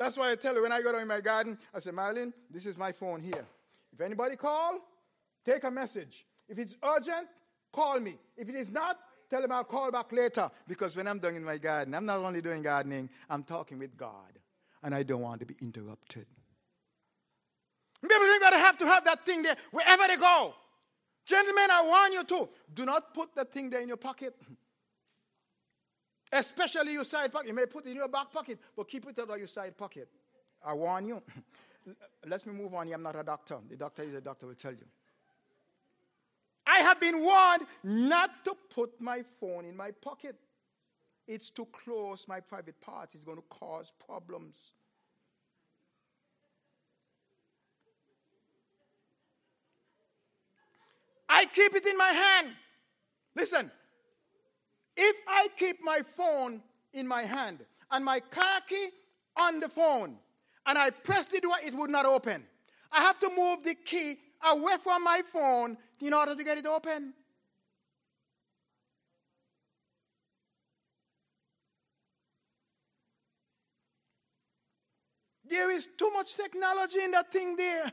That's 0.00 0.16
why 0.16 0.30
I 0.30 0.34
tell 0.34 0.54
you 0.54 0.62
when 0.62 0.72
I 0.72 0.80
go 0.80 0.92
down 0.92 1.02
in 1.02 1.08
my 1.08 1.20
garden, 1.20 1.58
I 1.74 1.78
say, 1.78 1.90
Marilyn, 1.90 2.32
this 2.50 2.64
is 2.64 2.78
my 2.78 2.90
phone 2.90 3.20
here. 3.20 3.44
If 3.92 4.00
anybody 4.00 4.34
call, 4.34 4.78
take 5.44 5.62
a 5.64 5.70
message. 5.70 6.24
If 6.48 6.58
it's 6.58 6.74
urgent, 6.82 7.28
call 7.70 8.00
me. 8.00 8.16
If 8.34 8.48
it 8.48 8.54
is 8.54 8.70
not, 8.70 8.96
tell 9.28 9.42
them 9.42 9.52
I'll 9.52 9.62
call 9.62 9.92
back 9.92 10.10
later. 10.10 10.50
Because 10.66 10.96
when 10.96 11.06
I'm 11.06 11.18
doing 11.18 11.36
in 11.36 11.44
my 11.44 11.58
garden, 11.58 11.94
I'm 11.94 12.06
not 12.06 12.20
only 12.20 12.40
doing 12.40 12.62
gardening, 12.62 13.10
I'm 13.28 13.42
talking 13.42 13.78
with 13.78 13.94
God. 13.94 14.38
And 14.82 14.94
I 14.94 15.02
don't 15.02 15.20
want 15.20 15.40
to 15.40 15.46
be 15.46 15.56
interrupted. 15.60 16.24
People 18.00 18.26
think 18.26 18.40
that 18.40 18.54
I 18.54 18.58
have 18.58 18.78
to 18.78 18.86
have 18.86 19.04
that 19.04 19.26
thing 19.26 19.42
there 19.42 19.56
wherever 19.70 20.06
they 20.08 20.16
go. 20.16 20.54
Gentlemen, 21.26 21.68
I 21.70 21.84
warn 21.84 22.12
you 22.14 22.24
to 22.24 22.48
do 22.72 22.86
not 22.86 23.12
put 23.12 23.34
that 23.34 23.52
thing 23.52 23.68
there 23.68 23.82
in 23.82 23.88
your 23.88 23.98
pocket. 23.98 24.34
Especially 26.32 26.92
your 26.92 27.04
side 27.04 27.32
pocket. 27.32 27.48
You 27.48 27.54
may 27.54 27.66
put 27.66 27.86
it 27.86 27.90
in 27.90 27.96
your 27.96 28.08
back 28.08 28.32
pocket, 28.32 28.58
but 28.76 28.88
keep 28.88 29.06
it 29.06 29.18
out 29.18 29.30
of 29.30 29.38
your 29.38 29.48
side 29.48 29.76
pocket. 29.76 30.08
I 30.64 30.74
warn 30.74 31.06
you. 31.06 31.22
Let 32.26 32.46
me 32.46 32.52
move 32.52 32.74
on. 32.74 32.92
I'm 32.92 33.02
not 33.02 33.16
a 33.16 33.24
doctor. 33.24 33.58
The 33.68 33.76
doctor 33.76 34.02
is 34.02 34.14
a 34.14 34.20
doctor, 34.20 34.46
will 34.46 34.54
tell 34.54 34.72
you. 34.72 34.86
I 36.66 36.78
have 36.78 37.00
been 37.00 37.20
warned 37.20 37.66
not 37.82 38.44
to 38.44 38.54
put 38.72 39.00
my 39.00 39.22
phone 39.40 39.64
in 39.64 39.76
my 39.76 39.90
pocket. 39.90 40.36
It's 41.26 41.50
too 41.50 41.66
close 41.66 42.28
my 42.28 42.40
private 42.40 42.80
parts. 42.80 43.14
It's 43.14 43.24
going 43.24 43.38
to 43.38 43.44
cause 43.48 43.92
problems. 44.06 44.70
I 51.28 51.46
keep 51.46 51.74
it 51.74 51.86
in 51.86 51.96
my 51.96 52.08
hand. 52.08 52.50
Listen, 53.34 53.70
if 54.96 55.16
I 55.26 55.48
keep 55.56 55.82
my 55.82 56.00
phone 56.00 56.62
in 56.92 57.06
my 57.06 57.22
hand 57.22 57.64
and 57.90 58.04
my 58.04 58.20
car 58.20 58.60
key 58.68 58.88
on 59.40 59.60
the 59.60 59.68
phone 59.68 60.16
and 60.66 60.78
I 60.78 60.90
press 60.90 61.26
the 61.26 61.40
door, 61.40 61.56
it 61.64 61.74
would 61.74 61.90
not 61.90 62.06
open. 62.06 62.44
I 62.92 63.00
have 63.00 63.18
to 63.20 63.30
move 63.36 63.62
the 63.64 63.74
key 63.74 64.18
away 64.42 64.76
from 64.82 65.04
my 65.04 65.22
phone 65.24 65.76
in 66.00 66.12
order 66.12 66.34
to 66.34 66.44
get 66.44 66.58
it 66.58 66.66
open. 66.66 67.14
There 75.44 75.70
is 75.72 75.88
too 75.98 76.10
much 76.12 76.36
technology 76.36 77.02
in 77.02 77.10
that 77.10 77.32
thing 77.32 77.56
there. 77.56 77.90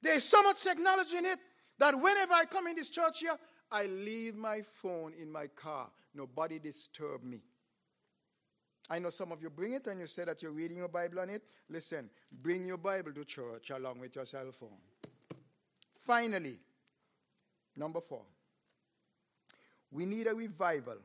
There's 0.00 0.24
so 0.24 0.42
much 0.42 0.62
technology 0.62 1.18
in 1.18 1.26
it 1.26 1.38
that 1.78 1.94
whenever 2.00 2.32
I 2.34 2.44
come 2.44 2.66
in 2.66 2.76
this 2.76 2.90
church 2.90 3.20
here, 3.20 3.36
I 3.70 3.86
leave 3.86 4.34
my 4.34 4.62
phone 4.62 5.12
in 5.20 5.30
my 5.30 5.46
car. 5.48 5.88
Nobody 6.14 6.58
disturb 6.58 7.22
me. 7.22 7.40
I 8.90 8.98
know 8.98 9.10
some 9.10 9.32
of 9.32 9.42
you 9.42 9.50
bring 9.50 9.72
it 9.72 9.86
and 9.86 10.00
you 10.00 10.06
say 10.06 10.24
that 10.24 10.42
you're 10.42 10.52
reading 10.52 10.78
your 10.78 10.88
Bible 10.88 11.20
on 11.20 11.28
it. 11.28 11.42
Listen, 11.68 12.08
bring 12.42 12.66
your 12.66 12.78
Bible 12.78 13.12
to 13.12 13.24
church 13.24 13.70
along 13.70 14.00
with 14.00 14.16
your 14.16 14.24
cell 14.24 14.50
phone. 14.50 14.80
Finally, 16.00 16.58
number 17.76 18.00
four, 18.00 18.22
we 19.90 20.06
need 20.06 20.26
a 20.26 20.34
revival 20.34 20.96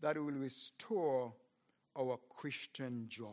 that 0.00 0.16
will 0.16 0.30
restore 0.30 1.32
our 1.98 2.18
Christian 2.28 3.06
joy. 3.08 3.28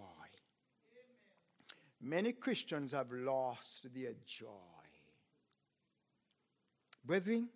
Many 2.01 2.31
Christians 2.31 2.91
have 2.93 3.11
lost 3.11 3.87
their 3.93 4.13
joy. 4.25 4.80
Brethren, 7.03 7.49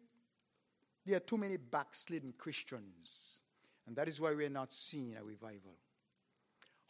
there 1.05 1.17
are 1.17 1.21
too 1.21 1.38
many 1.38 1.58
backslidden 1.58 2.34
Christians, 2.38 3.39
and 3.86 3.95
that 3.95 4.08
is 4.08 4.19
why 4.19 4.34
we're 4.34 4.49
not 4.49 4.73
seeing 4.73 5.15
a 5.15 5.23
revival. 5.23 5.77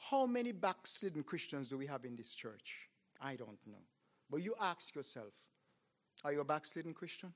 How 0.10 0.26
many 0.26 0.52
backslidden 0.52 1.24
Christians 1.24 1.70
do 1.70 1.78
we 1.78 1.88
have 1.88 2.06
in 2.06 2.16
this 2.16 2.34
church? 2.34 2.90
I 3.22 3.36
don't 3.36 3.60
know. 3.66 3.82
But 4.30 4.42
you 4.42 4.56
ask 4.60 4.96
yourself 4.96 5.34
are 6.24 6.32
you 6.32 6.40
a 6.40 6.46
backslidden 6.46 6.94
Christian? 6.94 7.34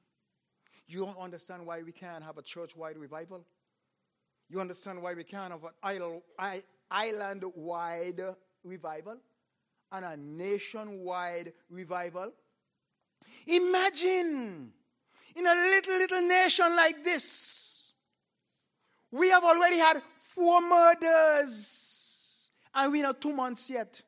You 0.88 1.06
don't 1.06 1.18
understand 1.20 1.66
why 1.66 1.84
we 1.84 1.92
can't 1.92 2.24
have 2.24 2.38
a 2.38 2.42
church 2.42 2.76
wide 2.76 2.98
revival? 2.98 3.46
You 4.50 4.60
understand 4.60 5.02
why 5.02 5.14
we 5.14 5.24
can't 5.24 5.52
have 5.52 5.64
an 5.84 6.62
island 6.90 7.44
wide 7.56 8.22
revival 8.64 9.18
and 9.92 10.06
a 10.06 10.18
nationwide 10.18 11.54
revival? 11.70 12.34
Imagine 13.46 14.74
in 15.36 15.46
a 15.46 15.54
little, 15.54 15.98
little 15.98 16.22
nation 16.22 16.76
like 16.76 17.04
this, 17.04 17.92
we 19.12 19.30
have 19.30 19.44
already 19.44 19.78
had 19.78 20.02
four 20.20 20.62
murders 20.62 22.50
and 22.74 22.92
we're 22.92 23.04
not 23.04 23.20
two 23.22 23.34
months 23.34 23.70
yet. 23.70 24.02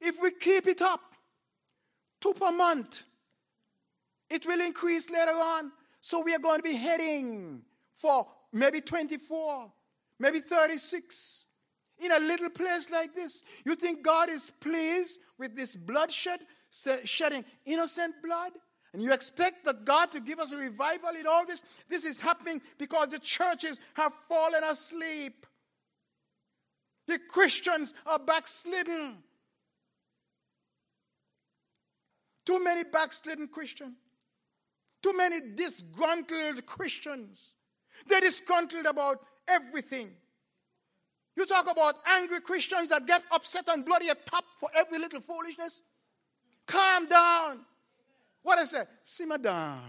If 0.00 0.20
we 0.22 0.32
keep 0.32 0.66
it 0.66 0.82
up, 0.82 1.00
two 2.20 2.34
per 2.34 2.50
month, 2.50 3.02
it 4.28 4.46
will 4.46 4.60
increase 4.60 5.10
later 5.10 5.32
on. 5.32 5.72
So 6.00 6.22
we 6.22 6.34
are 6.34 6.38
going 6.38 6.58
to 6.58 6.62
be 6.62 6.74
heading 6.74 7.62
for 7.94 8.26
maybe 8.52 8.80
24, 8.80 9.70
maybe 10.18 10.40
36 10.40 11.46
in 11.98 12.12
a 12.12 12.18
little 12.18 12.50
place 12.50 12.90
like 12.90 13.14
this. 13.14 13.44
You 13.64 13.74
think 13.74 14.02
God 14.02 14.30
is 14.30 14.50
pleased 14.60 15.20
with 15.38 15.54
this 15.54 15.76
bloodshed, 15.76 16.40
shedding 17.04 17.44
innocent 17.66 18.14
blood? 18.22 18.52
And 18.92 19.02
you 19.02 19.12
expect 19.12 19.64
that 19.64 19.84
God 19.84 20.10
to 20.12 20.20
give 20.20 20.40
us 20.40 20.52
a 20.52 20.56
revival 20.56 21.10
in 21.18 21.26
all 21.26 21.46
this? 21.46 21.62
This 21.88 22.04
is 22.04 22.20
happening 22.20 22.60
because 22.78 23.10
the 23.10 23.20
churches 23.20 23.78
have 23.94 24.12
fallen 24.28 24.64
asleep. 24.64 25.46
The 27.06 27.18
Christians 27.28 27.94
are 28.04 28.18
backslidden. 28.18 29.18
Too 32.44 32.62
many 32.62 32.82
backslidden 32.84 33.48
Christians. 33.48 33.96
Too 35.02 35.16
many 35.16 35.40
disgruntled 35.54 36.66
Christians. 36.66 37.54
They're 38.08 38.20
disgruntled 38.20 38.86
about 38.86 39.20
everything. 39.46 40.10
You 41.36 41.46
talk 41.46 41.70
about 41.70 41.94
angry 42.06 42.40
Christians 42.40 42.90
that 42.90 43.06
get 43.06 43.22
upset 43.30 43.68
and 43.68 43.84
bloody 43.84 44.08
at 44.08 44.26
top 44.26 44.44
for 44.58 44.68
every 44.74 44.98
little 44.98 45.20
foolishness. 45.20 45.82
Calm 46.66 47.06
down. 47.06 47.60
What 48.42 48.58
I 48.58 48.64
say? 48.64 48.84
Simmer 49.02 49.38
down. 49.38 49.82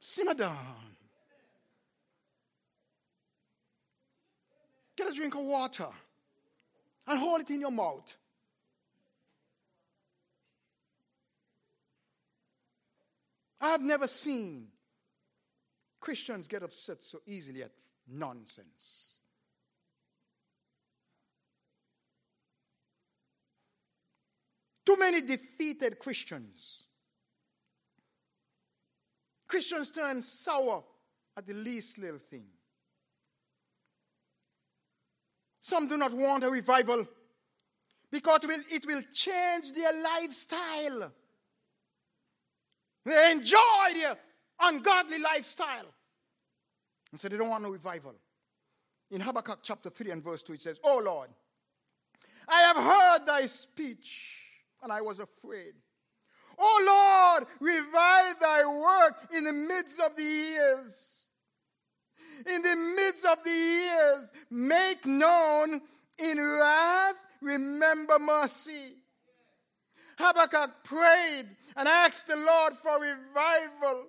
Simmer 0.00 0.34
down. 0.34 0.76
Get 4.96 5.08
a 5.08 5.12
drink 5.14 5.34
of 5.34 5.40
water 5.40 5.88
and 7.06 7.18
hold 7.18 7.40
it 7.40 7.50
in 7.50 7.60
your 7.60 7.70
mouth. 7.70 8.16
I 13.60 13.70
have 13.70 13.80
never 13.80 14.08
seen 14.08 14.66
Christians 16.00 16.48
get 16.48 16.64
upset 16.64 17.00
so 17.00 17.20
easily 17.26 17.62
at 17.62 17.70
nonsense. 18.08 19.11
Too 24.92 24.98
many 24.98 25.22
defeated 25.22 25.98
Christians. 25.98 26.82
Christians 29.48 29.90
turn 29.90 30.20
sour 30.20 30.84
at 31.36 31.46
the 31.46 31.54
least 31.54 31.98
little 31.98 32.18
thing. 32.18 32.44
Some 35.60 35.88
do 35.88 35.96
not 35.96 36.12
want 36.12 36.44
a 36.44 36.50
revival 36.50 37.06
because 38.10 38.40
it 38.42 38.48
will, 38.48 38.62
it 38.70 38.86
will 38.86 39.02
change 39.14 39.72
their 39.72 39.92
lifestyle. 40.02 41.10
They 43.06 43.32
enjoy 43.32 43.94
their 43.94 44.16
ungodly 44.60 45.20
lifestyle. 45.20 45.86
And 47.12 47.20
so 47.20 47.28
they 47.28 47.38
don't 47.38 47.48
want 47.48 47.62
no 47.62 47.70
revival. 47.70 48.14
In 49.10 49.22
Habakkuk 49.22 49.60
chapter 49.62 49.88
3 49.88 50.10
and 50.10 50.22
verse 50.22 50.42
2, 50.42 50.52
it 50.52 50.60
says, 50.60 50.80
Oh 50.84 51.00
Lord, 51.02 51.30
I 52.46 52.60
have 52.60 52.76
heard 52.76 53.26
thy 53.26 53.46
speech 53.46 54.41
and 54.82 54.92
I 54.92 55.00
was 55.00 55.20
afraid. 55.20 55.74
Oh 56.58 57.36
Lord, 57.38 57.48
revive 57.60 58.38
thy 58.40 58.64
work 58.66 59.28
in 59.34 59.44
the 59.44 59.52
midst 59.52 60.00
of 60.00 60.16
the 60.16 60.22
years. 60.22 61.26
In 62.46 62.62
the 62.62 62.76
midst 62.76 63.24
of 63.24 63.42
the 63.44 63.50
years, 63.50 64.32
make 64.50 65.06
known 65.06 65.80
in 66.18 66.38
wrath, 66.38 67.16
remember 67.40 68.18
mercy. 68.18 68.96
Habakkuk 70.18 70.84
prayed 70.84 71.46
and 71.76 71.88
asked 71.88 72.26
the 72.26 72.36
Lord 72.36 72.74
for 72.74 73.00
revival. 73.00 74.06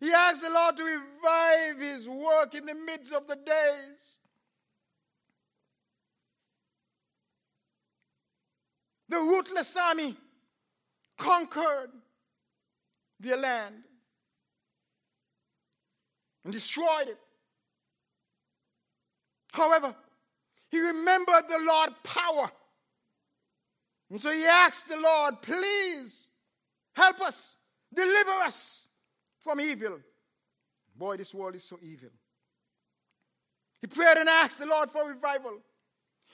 He 0.00 0.12
asked 0.12 0.42
the 0.42 0.50
Lord 0.50 0.76
to 0.76 0.84
revive 0.84 1.80
his 1.80 2.08
work 2.08 2.54
in 2.54 2.66
the 2.66 2.74
midst 2.74 3.12
of 3.12 3.26
the 3.26 3.36
days. 3.36 4.18
The 9.12 9.18
ruthless 9.18 9.76
army 9.76 10.16
conquered 11.18 11.90
their 13.20 13.36
land 13.36 13.74
and 16.44 16.50
destroyed 16.50 17.08
it. 17.08 17.18
However, 19.52 19.94
he 20.70 20.80
remembered 20.80 21.42
the 21.46 21.58
Lord's 21.58 21.96
power. 22.02 22.50
And 24.10 24.18
so 24.18 24.32
he 24.32 24.46
asked 24.46 24.88
the 24.88 24.96
Lord, 24.96 25.42
please 25.42 26.30
help 26.96 27.20
us, 27.20 27.58
deliver 27.92 28.30
us 28.46 28.88
from 29.40 29.60
evil. 29.60 30.00
Boy, 30.96 31.18
this 31.18 31.34
world 31.34 31.54
is 31.54 31.64
so 31.64 31.78
evil. 31.82 32.08
He 33.82 33.88
prayed 33.88 34.16
and 34.16 34.30
asked 34.30 34.58
the 34.58 34.64
Lord 34.64 34.90
for 34.90 35.06
revival. 35.06 35.58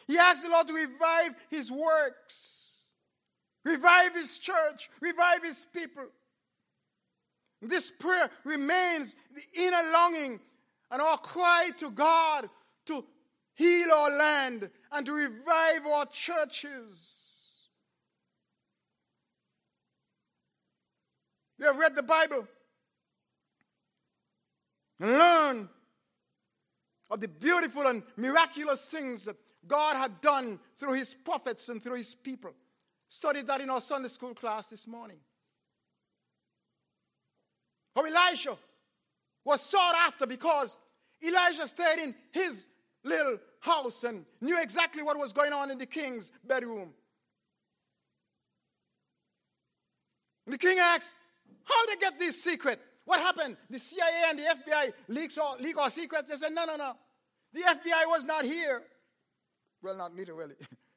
He 0.06 0.16
asked 0.16 0.44
the 0.44 0.50
Lord 0.50 0.68
to 0.68 0.74
revive 0.74 1.34
his 1.50 1.72
works 1.72 2.57
revive 3.68 4.14
his 4.14 4.38
church, 4.38 4.90
revive 5.00 5.42
his 5.42 5.66
people. 5.72 6.04
This 7.60 7.90
prayer 7.90 8.30
remains 8.44 9.16
the 9.34 9.42
inner 9.62 9.82
longing 9.92 10.40
and 10.90 11.02
our 11.02 11.18
cry 11.18 11.70
to 11.78 11.90
God 11.90 12.48
to 12.86 13.04
heal 13.54 13.92
our 13.92 14.10
land 14.10 14.70
and 14.92 15.06
to 15.06 15.12
revive 15.12 15.84
our 15.86 16.06
churches. 16.06 17.24
You 21.58 21.66
have 21.66 21.76
read 21.76 21.96
the 21.96 22.04
Bible 22.04 22.46
and 25.00 25.10
learned 25.10 25.68
of 27.10 27.20
the 27.20 27.28
beautiful 27.28 27.86
and 27.86 28.04
miraculous 28.16 28.88
things 28.88 29.24
that 29.24 29.36
God 29.66 29.96
had 29.96 30.20
done 30.20 30.60
through 30.76 30.94
his 30.94 31.14
prophets 31.14 31.68
and 31.68 31.82
through 31.82 31.96
his 31.96 32.14
people. 32.14 32.52
Studied 33.08 33.46
that 33.46 33.60
in 33.60 33.70
our 33.70 33.80
Sunday 33.80 34.08
school 34.08 34.34
class 34.34 34.66
this 34.66 34.86
morning. 34.86 35.18
How 37.96 38.02
Elisha 38.04 38.56
was 39.44 39.62
sought 39.62 39.94
after 39.94 40.26
because 40.26 40.76
Elijah 41.26 41.66
stayed 41.66 42.00
in 42.00 42.14
his 42.32 42.68
little 43.02 43.38
house 43.60 44.04
and 44.04 44.24
knew 44.40 44.60
exactly 44.60 45.02
what 45.02 45.18
was 45.18 45.32
going 45.32 45.52
on 45.52 45.70
in 45.70 45.78
the 45.78 45.86
king's 45.86 46.30
bedroom. 46.46 46.90
And 50.46 50.54
the 50.54 50.58
king 50.58 50.78
asked, 50.78 51.14
How 51.64 51.86
did 51.86 51.96
they 51.96 52.00
get 52.00 52.18
this 52.18 52.42
secret? 52.42 52.80
What 53.04 53.20
happened? 53.20 53.56
The 53.70 53.78
CIA 53.78 54.24
and 54.28 54.38
the 54.38 54.42
FBI 54.42 54.92
leaks 55.08 55.38
all, 55.38 55.56
leak 55.58 55.78
our 55.78 55.90
secrets? 55.90 56.30
They 56.30 56.36
said, 56.36 56.52
No, 56.52 56.66
no, 56.66 56.76
no. 56.76 56.92
The 57.54 57.60
FBI 57.62 58.06
was 58.06 58.24
not 58.24 58.44
here. 58.44 58.82
Well, 59.82 59.96
not 59.96 60.14
literally. 60.14 60.54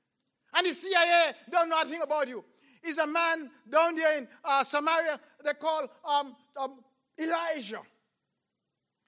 And 0.53 0.67
the 0.67 0.73
CIA 0.73 1.33
don't 1.49 1.69
know 1.69 1.79
anything 1.79 2.01
about 2.01 2.27
you. 2.27 2.43
Is 2.83 2.97
a 2.97 3.05
man 3.05 3.49
down 3.69 3.95
there 3.95 4.17
in 4.17 4.27
uh, 4.43 4.63
Samaria 4.63 5.19
they 5.43 5.53
call 5.53 5.87
um, 6.03 6.35
um, 6.57 6.79
Elijah. 7.19 7.81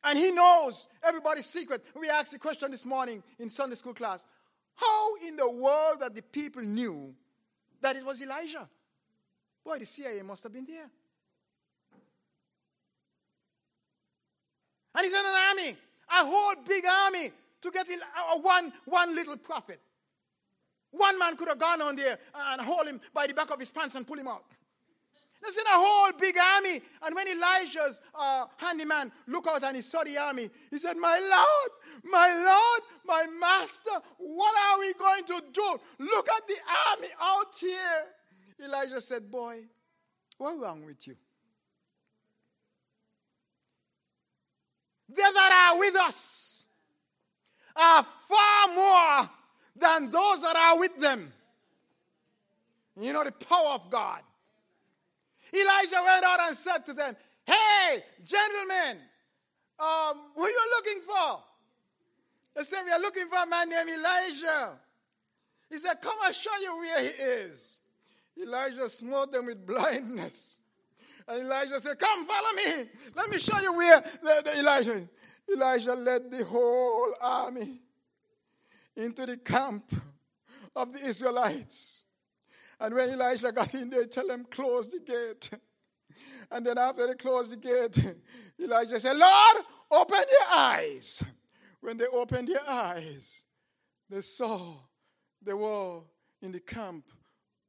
And 0.04 0.20
he 0.20 0.32
knows 0.32 0.88
everybody's 1.02 1.46
secret. 1.46 1.84
We 2.00 2.10
asked 2.10 2.34
the 2.34 2.39
question 2.39 2.70
this 2.70 2.86
morning 2.86 3.24
in 3.39 3.50
Sunday 3.50 3.76
school 3.76 3.94
class 3.94 4.24
how 4.76 5.16
in 5.18 5.36
the 5.36 5.50
world 5.50 6.00
that 6.00 6.16
the 6.16 6.22
people 6.22 6.62
knew 6.62 7.14
that 7.82 7.96
it 7.96 8.06
was 8.06 8.22
Elijah? 8.22 8.68
Boy, 9.64 9.80
the 9.80 9.86
CIA 9.86 10.22
must 10.24 10.44
have 10.44 10.54
been 10.54 10.66
there. 10.66 10.89
And 14.96 15.04
he 15.04 15.10
sent 15.10 15.26
an 15.26 15.34
army, 15.50 15.78
a 16.10 16.26
whole 16.26 16.56
big 16.68 16.86
army, 16.86 17.32
to 17.62 17.72
get 17.72 17.88
one, 18.41 18.74
one 18.86 19.16
little 19.16 19.38
prophet. 19.38 19.80
One 20.94 21.18
man 21.18 21.36
could 21.36 21.48
have 21.48 21.58
gone 21.58 21.82
on 21.82 21.96
there 21.96 22.18
and 22.36 22.62
hold 22.62 22.88
him 22.88 23.02
by 23.14 23.26
the 23.26 23.34
back 23.34 23.50
of 23.50 23.60
his 23.60 23.72
pants 23.72 23.96
and 23.96 24.06
pull 24.06 24.18
him 24.18 24.28
out. 24.28 24.46
There's 25.41 25.58
in 25.58 25.66
a 25.66 25.72
whole 25.72 26.12
big 26.18 26.38
army. 26.38 26.82
And 27.02 27.16
when 27.16 27.28
Elijah's 27.28 28.00
uh, 28.16 28.46
handyman 28.58 29.12
looked 29.28 29.48
out 29.48 29.64
and 29.64 29.76
he 29.76 29.82
saw 29.82 30.04
the 30.04 30.18
army, 30.18 30.50
he 30.70 30.78
said, 30.78 30.96
My 30.96 31.20
Lord, 31.20 31.72
my 32.04 32.34
Lord, 32.46 32.82
my 33.06 33.26
master, 33.39 33.91
what 34.18 34.54
are 34.56 34.80
we 34.80 34.94
going 34.94 35.24
to 35.26 35.44
do? 35.52 35.80
Look 36.00 36.30
at 36.30 36.48
the 36.48 36.58
army 36.91 37.08
out 37.20 37.58
here. 37.60 38.64
Elijah 38.64 39.02
said, 39.02 39.30
Boy, 39.30 39.64
what's 40.38 40.62
wrong 40.62 40.86
with 40.86 41.08
you? 41.08 41.16
They 45.10 45.24
that 45.24 45.70
are 45.74 45.80
with 45.80 45.96
us 45.96 46.64
are 47.76 48.06
far 48.28 48.68
more 48.76 49.30
than 49.76 50.12
those 50.12 50.42
that 50.42 50.56
are 50.56 50.80
with 50.80 51.00
them. 51.00 51.34
You 53.00 53.14
know 53.14 53.24
the 53.24 53.32
power 53.32 53.74
of 53.74 53.90
God. 53.90 54.22
Elijah 55.54 56.02
went 56.04 56.24
out 56.24 56.40
and 56.42 56.56
said 56.56 56.86
to 56.86 56.94
them, 56.94 57.16
Hey, 57.46 58.04
gentlemen, 58.24 58.98
um, 59.80 60.22
who 60.36 60.44
are 60.44 60.50
you 60.50 60.62
looking 60.78 61.02
for? 61.02 61.44
They 62.56 62.64
said, 62.64 62.84
We 62.86 62.92
are 62.92 63.00
looking 63.00 63.28
for 63.28 63.38
a 63.42 63.48
man 63.48 63.70
named 63.70 63.90
Elijah. 63.90 64.74
He 65.70 65.80
said, 65.80 66.02
Come, 66.02 66.16
I'll 66.24 66.34
show 66.34 66.52
you 66.62 66.78
where 66.78 67.02
he 67.02 67.08
is. 67.08 67.78
Elijah 68.42 68.90
smote 68.90 69.32
them 69.32 69.46
with 69.46 69.66
blindness. 69.66 70.58
And 71.28 71.44
Elijah 71.44 71.80
said, 71.80 72.00
Come, 72.00 72.26
follow 72.26 72.54
me. 72.54 72.90
Let 73.16 73.30
me 73.30 73.40
show 73.40 73.60
you 73.60 73.76
where 73.76 74.02
the, 74.22 74.42
the 74.46 74.60
Elijah. 74.60 75.08
Elijah 75.52 75.94
led 75.94 76.32
the 76.32 76.46
whole 76.46 77.14
army 77.22 77.83
into 78.96 79.26
the 79.26 79.38
camp 79.38 79.91
of 80.76 80.94
the 80.94 81.00
Israelites. 81.00 82.04
And 82.80 82.96
when 82.96 83.10
Elijah 83.10 83.52
got 83.52 83.74
in 83.76 83.89
there, 83.89 84.06
tell 84.06 84.28
them, 84.28 84.46
close 84.50 84.89
the 84.89 85.00
gate. 85.00 85.52
And 86.52 86.66
then 86.66 86.78
after 86.78 87.08
they 87.08 87.16
closed 87.16 87.52
the 87.52 87.58
gate, 87.58 88.16
Elijah 88.60 89.00
said, 89.00 89.18
Lord, 89.18 89.58
open 89.91 90.20
your 90.30 90.58
eyes. 90.58 91.24
When 91.82 91.98
they 91.98 92.08
opened 92.08 92.48
their 92.48 92.68
eyes, 92.68 93.44
they 94.10 94.22
saw 94.22 94.76
they 95.41 95.54
were 95.54 96.00
in 96.41 96.52
the 96.52 96.60
camp 96.60 97.06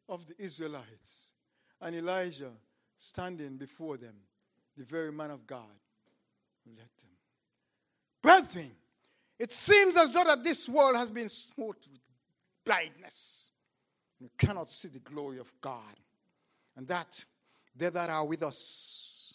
of 0.09 0.27
the 0.27 0.35
Israelites. 0.39 1.33
And 1.81 1.97
Elijah 1.97 2.53
standing 2.97 3.57
before 3.57 3.97
them, 3.97 4.15
the 4.77 4.85
very 4.85 5.13
man 5.13 5.31
of 5.31 5.47
God, 5.47 5.67
led 6.67 6.77
them. 6.77 7.11
Brethren, 8.23 8.71
it 9.39 9.53
seems 9.53 9.97
as 9.97 10.13
though 10.13 10.25
that 10.25 10.45
this 10.45 10.69
world 10.69 10.97
has 10.97 11.11
been 11.11 11.29
smote 11.29 11.87
with 11.91 12.01
blindness. 12.65 13.51
You 14.21 14.31
cannot 14.39 14.69
see 14.69 14.89
the 14.89 15.01
glory 15.01 15.39
of 15.39 15.53
God. 15.61 15.95
And 16.77 16.89
that 16.89 17.25
they 17.77 17.89
that 17.89 18.11
are 18.11 18.25
with 18.25 18.43
us 18.43 19.35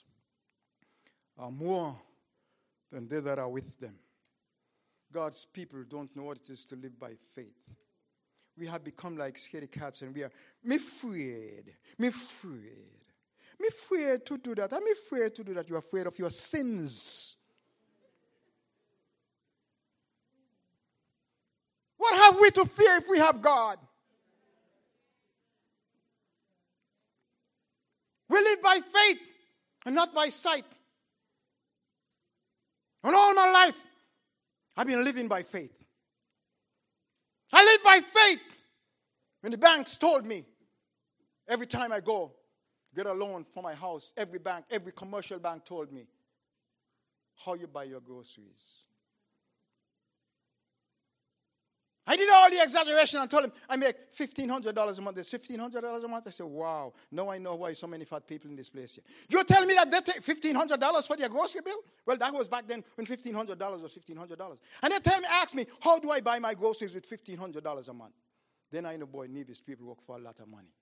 are 1.37 1.51
more 1.51 1.95
than 2.91 3.07
they 3.07 3.19
that 3.19 3.39
are 3.39 3.49
with 3.49 3.79
them. 3.79 3.95
God's 5.11 5.45
people 5.45 5.83
don't 5.87 6.13
know 6.15 6.23
what 6.23 6.37
it 6.37 6.49
is 6.49 6.65
to 6.65 6.75
live 6.75 6.99
by 6.99 7.13
faith. 7.35 7.75
We 8.57 8.67
have 8.67 8.83
become 8.83 9.17
like 9.17 9.35
scaredy 9.35 9.71
cats 9.71 10.01
and 10.01 10.13
we 10.13 10.23
are 10.23 10.31
me 10.63 10.75
afraid, 10.75 11.73
me 11.97 12.07
afraid. 12.07 12.99
Me 13.59 13.67
afraid 13.67 14.25
to 14.25 14.37
do 14.37 14.55
that. 14.55 14.71
I'm 14.73 14.87
afraid 14.91 15.35
to 15.35 15.43
do 15.43 15.53
that. 15.53 15.67
You're 15.67 15.79
afraid 15.79 16.07
of 16.07 16.17
your 16.17 16.29
sins. 16.29 17.35
What 22.09 22.33
have 22.33 22.41
we 22.41 22.49
to 22.51 22.65
fear 22.65 22.97
if 22.97 23.07
we 23.07 23.19
have 23.19 23.39
God? 23.39 23.77
We 28.29 28.39
live 28.39 28.61
by 28.63 28.79
faith 28.79 29.21
and 29.85 29.93
not 29.93 30.13
by 30.13 30.29
sight. 30.29 30.65
And 33.03 33.15
all 33.15 33.33
my 33.35 33.51
life, 33.51 33.77
I've 34.75 34.87
been 34.87 35.03
living 35.03 35.27
by 35.27 35.43
faith. 35.43 35.71
I 37.53 37.63
live 37.63 37.83
by 37.83 37.99
faith. 37.99 38.41
When 39.41 39.51
the 39.51 39.57
banks 39.57 39.97
told 39.97 40.25
me, 40.25 40.45
every 41.47 41.67
time 41.67 41.91
I 41.91 41.99
go, 41.99 42.31
get 42.95 43.05
a 43.05 43.13
loan 43.13 43.45
for 43.53 43.61
my 43.61 43.75
house, 43.75 44.13
every 44.17 44.39
bank, 44.39 44.65
every 44.71 44.93
commercial 44.93 45.37
bank 45.37 45.63
told 45.63 45.91
me 45.91 46.07
how 47.45 47.53
you 47.53 47.67
buy 47.67 47.83
your 47.83 48.01
groceries. 48.01 48.85
I 52.09 52.15
did 52.15 52.27
all 52.27 52.49
the 52.49 52.59
exaggeration 52.59 53.19
and 53.19 53.29
told 53.29 53.43
him 53.43 53.51
I 53.69 53.75
make 53.75 54.11
$1,500 54.17 54.97
a 54.97 55.01
month. 55.01 55.15
There's 55.15 55.29
$1,500 55.29 56.03
a 56.03 56.07
month. 56.07 56.25
I 56.25 56.31
said, 56.31 56.47
wow, 56.47 56.91
now 57.11 57.29
I 57.29 57.37
know 57.37 57.53
why 57.53 57.73
so 57.73 57.85
many 57.85 58.03
fat 58.03 58.25
people 58.25 58.49
in 58.49 58.55
this 58.55 58.67
place 58.67 58.95
here. 58.95 59.03
You're 59.29 59.43
telling 59.43 59.67
me 59.67 59.75
that 59.75 59.91
they 59.91 60.01
take 60.01 60.23
$1,500 60.23 61.07
for 61.07 61.15
their 61.15 61.29
grocery 61.29 61.61
bill? 61.63 61.77
Well, 62.07 62.17
that 62.17 62.33
was 62.33 62.49
back 62.49 62.67
then 62.67 62.83
when 62.95 63.05
$1,500 63.05 63.59
was 63.83 63.95
$1,500. 63.95 64.57
And 64.81 64.91
they 64.91 64.99
tell 64.99 65.19
me, 65.19 65.27
ask 65.29 65.53
me, 65.53 65.67
how 65.81 65.99
do 65.99 66.09
I 66.09 66.19
buy 66.19 66.39
my 66.39 66.55
groceries 66.55 66.95
with 66.95 67.07
$1,500 67.07 67.89
a 67.89 67.93
month? 67.93 68.15
Then 68.71 68.87
I 68.87 68.95
know, 68.95 69.05
boy, 69.05 69.27
Nevis 69.29 69.61
people 69.61 69.85
work 69.85 70.01
for 70.01 70.15
a 70.15 70.19
lot 70.19 70.39
of 70.39 70.47
money. 70.47 70.73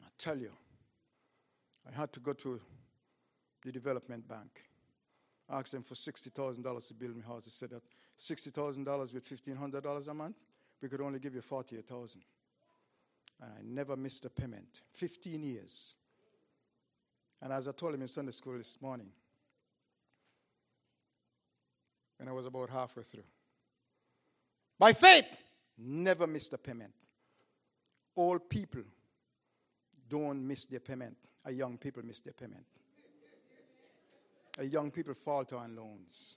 I 0.00 0.08
tell 0.16 0.38
you, 0.38 0.52
I 1.88 1.98
had 1.98 2.12
to 2.12 2.20
go 2.20 2.34
to 2.34 2.60
the 3.64 3.72
development 3.72 4.28
bank 4.28 4.62
asked 5.50 5.72
them 5.72 5.82
for 5.82 5.94
$60,000 5.94 6.88
to 6.88 6.94
build 6.94 7.16
my 7.16 7.24
house. 7.24 7.44
He 7.44 7.50
said 7.50 7.70
that 7.70 7.82
$60,000 8.18 9.14
with 9.14 9.28
$1,500 9.28 10.08
a 10.08 10.14
month, 10.14 10.36
we 10.82 10.88
could 10.88 11.00
only 11.00 11.18
give 11.18 11.34
you 11.34 11.40
48000 11.40 12.22
And 13.40 13.50
I 13.50 13.62
never 13.62 13.96
missed 13.96 14.24
a 14.24 14.30
payment. 14.30 14.82
15 14.92 15.42
years. 15.42 15.94
And 17.42 17.52
as 17.52 17.68
I 17.68 17.72
told 17.72 17.94
him 17.94 18.02
in 18.02 18.08
Sunday 18.08 18.32
school 18.32 18.56
this 18.56 18.80
morning, 18.80 19.08
when 22.18 22.28
I 22.28 22.32
was 22.32 22.46
about 22.46 22.70
halfway 22.70 23.02
through, 23.02 23.24
by 24.78 24.92
faith, 24.92 25.36
never 25.78 26.26
missed 26.26 26.52
a 26.54 26.58
payment. 26.58 26.92
All 28.14 28.38
people 28.38 28.82
don't 30.08 30.46
miss 30.46 30.64
their 30.64 30.80
payment. 30.80 31.16
A 31.44 31.52
young 31.52 31.76
people 31.78 32.02
miss 32.04 32.20
their 32.20 32.32
payment 32.32 32.66
young 34.64 34.90
people 34.90 35.14
falter 35.14 35.56
on 35.56 35.76
loans. 35.76 36.36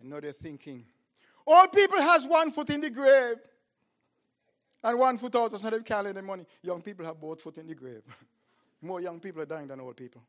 I 0.00 0.06
know 0.06 0.20
they're 0.20 0.32
thinking, 0.32 0.84
old 1.46 1.72
people 1.72 2.00
has 2.00 2.26
one 2.26 2.50
foot 2.52 2.70
in 2.70 2.80
the 2.80 2.90
grave 2.90 3.36
and 4.82 4.98
one 4.98 5.18
foot 5.18 5.34
out, 5.34 5.52
so 5.58 5.70
they 5.70 5.80
can't 5.80 6.04
lend 6.04 6.16
them 6.16 6.26
money. 6.26 6.44
Young 6.62 6.82
people 6.82 7.04
have 7.06 7.20
both 7.20 7.40
foot 7.40 7.58
in 7.58 7.66
the 7.66 7.74
grave. 7.74 8.02
More 8.82 9.00
young 9.00 9.18
people 9.18 9.42
are 9.42 9.46
dying 9.46 9.66
than 9.66 9.80
old 9.80 9.96
people. 9.96 10.22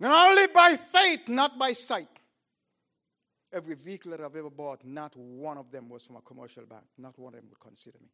And 0.00 0.12
only 0.12 0.46
by 0.52 0.76
faith, 0.76 1.28
not 1.28 1.58
by 1.58 1.72
sight. 1.72 2.08
Every 3.52 3.76
vehicle 3.76 4.10
that 4.10 4.20
I've 4.20 4.36
ever 4.36 4.50
bought, 4.50 4.84
not 4.84 5.16
one 5.16 5.56
of 5.56 5.70
them 5.70 5.88
was 5.88 6.04
from 6.04 6.16
a 6.16 6.20
commercial 6.20 6.66
bank. 6.66 6.84
Not 6.98 7.18
one 7.18 7.32
of 7.32 7.40
them 7.40 7.48
would 7.48 7.60
consider 7.60 7.98
me 8.02 8.08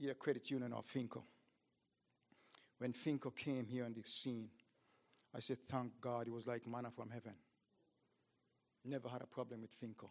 either 0.00 0.14
Credit 0.14 0.50
Union 0.50 0.72
or 0.72 0.82
Finco. 0.82 1.22
When 2.78 2.92
Finco 2.92 3.34
came 3.34 3.66
here 3.66 3.84
on 3.84 3.94
the 3.94 4.02
scene, 4.04 4.48
I 5.34 5.40
said, 5.40 5.58
Thank 5.68 6.00
God, 6.00 6.26
it 6.26 6.32
was 6.32 6.46
like 6.46 6.66
manna 6.66 6.90
from 6.90 7.10
heaven. 7.10 7.34
Never 8.84 9.08
had 9.08 9.22
a 9.22 9.26
problem 9.26 9.62
with 9.62 9.78
Finco. 9.78 10.08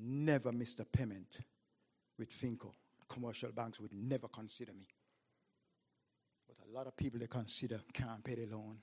Never 0.00 0.52
missed 0.52 0.80
a 0.80 0.84
payment 0.84 1.38
with 2.18 2.30
Finco. 2.30 2.72
Commercial 3.08 3.50
banks 3.52 3.78
would 3.80 3.92
never 3.92 4.28
consider 4.28 4.72
me. 4.72 4.86
But 6.46 6.56
a 6.66 6.72
lot 6.74 6.86
of 6.86 6.96
people 6.96 7.20
they 7.20 7.26
consider 7.26 7.80
can't 7.92 8.24
pay 8.24 8.34
the 8.34 8.46
loan 8.46 8.78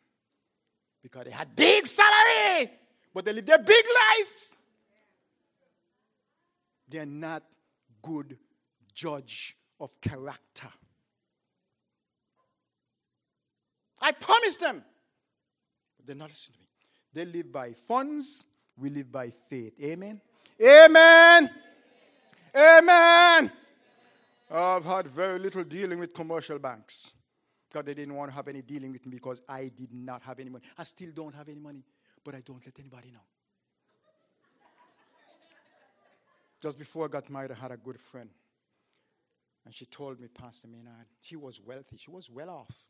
because 1.02 1.26
they 1.26 1.32
had 1.32 1.56
big 1.56 1.88
salary, 1.88 2.70
but 3.14 3.26
they 3.26 3.34
live 3.34 3.46
their 3.46 3.58
big 3.58 3.86
life. 3.86 4.56
They're 6.88 7.06
not 7.06 7.44
good 8.02 8.38
judge 8.94 9.56
of 9.80 10.00
character. 10.02 10.68
I 14.02 14.12
promised 14.12 14.60
them. 14.60 14.84
But 15.98 16.06
they're 16.06 16.16
not 16.16 16.30
listening 16.30 16.58
to 16.58 16.62
me. 16.62 17.26
They 17.26 17.32
live 17.40 17.52
by 17.52 17.74
funds, 17.74 18.46
we 18.78 18.90
live 18.90 19.12
by 19.12 19.32
faith. 19.50 19.74
Amen. 19.82 20.22
Amen. 20.62 21.50
Amen. 22.56 23.52
I've 24.52 24.86
had 24.86 25.08
very 25.08 25.40
little 25.40 25.64
dealing 25.64 26.00
with 26.00 26.14
commercial 26.14 26.60
banks. 26.60 27.12
because 27.70 27.86
they 27.86 27.94
didn't 27.94 28.16
want 28.16 28.32
to 28.32 28.36
have 28.36 28.48
any 28.48 28.62
dealing 28.62 28.92
with 28.92 29.06
me 29.06 29.16
because 29.16 29.42
I 29.48 29.70
did 29.76 29.94
not 29.94 30.24
have 30.24 30.40
any 30.40 30.50
money. 30.50 30.64
I 30.78 30.84
still 30.84 31.12
don't 31.14 31.36
have 31.36 31.48
any 31.48 31.60
money, 31.60 31.84
but 32.24 32.34
I 32.36 32.42
don't 32.42 32.66
let 32.66 32.80
anybody 32.80 33.12
know. 33.12 33.20
Just 36.62 36.78
before 36.78 37.06
I 37.06 37.08
got 37.08 37.30
married, 37.30 37.52
I 37.52 37.56
had 37.56 37.72
a 37.72 37.78
good 37.78 38.00
friend. 38.00 38.30
And 39.70 39.74
she 39.76 39.86
told 39.86 40.20
me, 40.20 40.28
Pastor 40.28 40.68
Maynard, 40.68 41.06
she 41.22 41.36
was 41.36 41.62
wealthy. 41.62 41.96
She 41.96 42.10
was 42.10 42.28
well 42.28 42.50
off. 42.50 42.88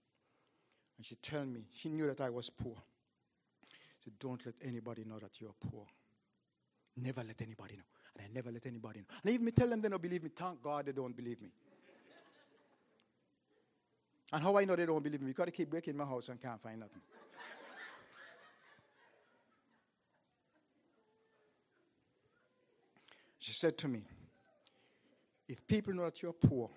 And 0.96 1.06
she 1.06 1.16
told 1.16 1.50
me, 1.50 1.66
she 1.74 1.90
knew 1.90 2.08
that 2.08 2.22
I 2.22 2.30
was 2.30 2.50
poor. 2.50 2.78
She 3.98 4.06
said, 4.06 4.14
Don't 4.18 4.46
let 4.46 4.56
anybody 4.64 5.04
know 5.04 5.20
that 5.20 5.42
you're 5.42 5.54
poor. 5.60 5.86
Never 6.96 7.22
let 7.22 7.42
anybody 7.42 7.76
know. 7.76 7.84
And 8.16 8.26
I 8.26 8.34
never 8.34 8.50
let 8.50 8.66
anybody 8.66 9.00
know. 9.00 9.08
And 9.22 9.34
even 9.34 9.46
me 9.48 9.52
tell 9.52 9.68
them 9.68 9.82
they 9.82 9.90
don't 9.90 10.02
believe 10.02 10.24
me, 10.24 10.30
thank 10.34 10.64
God 10.64 10.86
they 10.86 10.94
don't 10.94 11.14
believe 11.14 11.42
me. 11.42 11.50
And 14.32 14.42
how 14.42 14.58
I 14.58 14.64
know 14.64 14.78
they 14.78 14.86
don't 14.86 15.04
believe 15.04 15.20
me? 15.20 15.28
Because 15.28 15.48
they 15.48 15.52
keep 15.52 15.70
breaking 15.70 15.98
my 15.98 16.06
house 16.06 16.30
and 16.30 16.40
can't 16.40 16.62
find 16.62 16.80
nothing. 16.80 17.02
She 23.38 23.52
said 23.52 23.78
to 23.80 23.90
me, 23.90 24.04
If 25.50 25.66
people 25.68 25.96
know 25.96 26.06
that 26.06 26.22
you're 26.22 26.32
poor, 26.32 26.70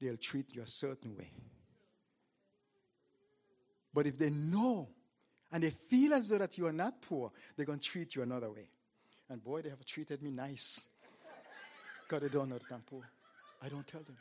they'll 0.00 0.16
treat 0.16 0.54
you 0.54 0.62
a 0.62 0.66
certain 0.66 1.16
way. 1.16 1.28
But 3.92 4.06
if 4.06 4.16
they 4.16 4.30
know 4.30 4.88
and 5.52 5.62
they 5.62 5.70
feel 5.70 6.14
as 6.14 6.28
though 6.28 6.38
that 6.38 6.56
you 6.56 6.66
are 6.66 6.72
not 6.72 7.02
poor, 7.02 7.32
they're 7.56 7.66
going 7.66 7.80
to 7.80 7.84
treat 7.84 8.14
you 8.14 8.22
another 8.22 8.50
way. 8.50 8.68
And 9.28 9.42
boy, 9.42 9.62
they 9.62 9.70
have 9.70 9.84
treated 9.84 10.22
me 10.22 10.30
nice. 10.30 10.86
God, 12.06 12.22
they 12.22 12.28
don't 12.28 12.48
know 12.48 12.58
that 12.58 12.72
I'm 12.72 12.82
poor. 12.82 13.02
I 13.60 13.68
don't 13.68 13.86
tell 13.86 14.02
them. 14.02 14.16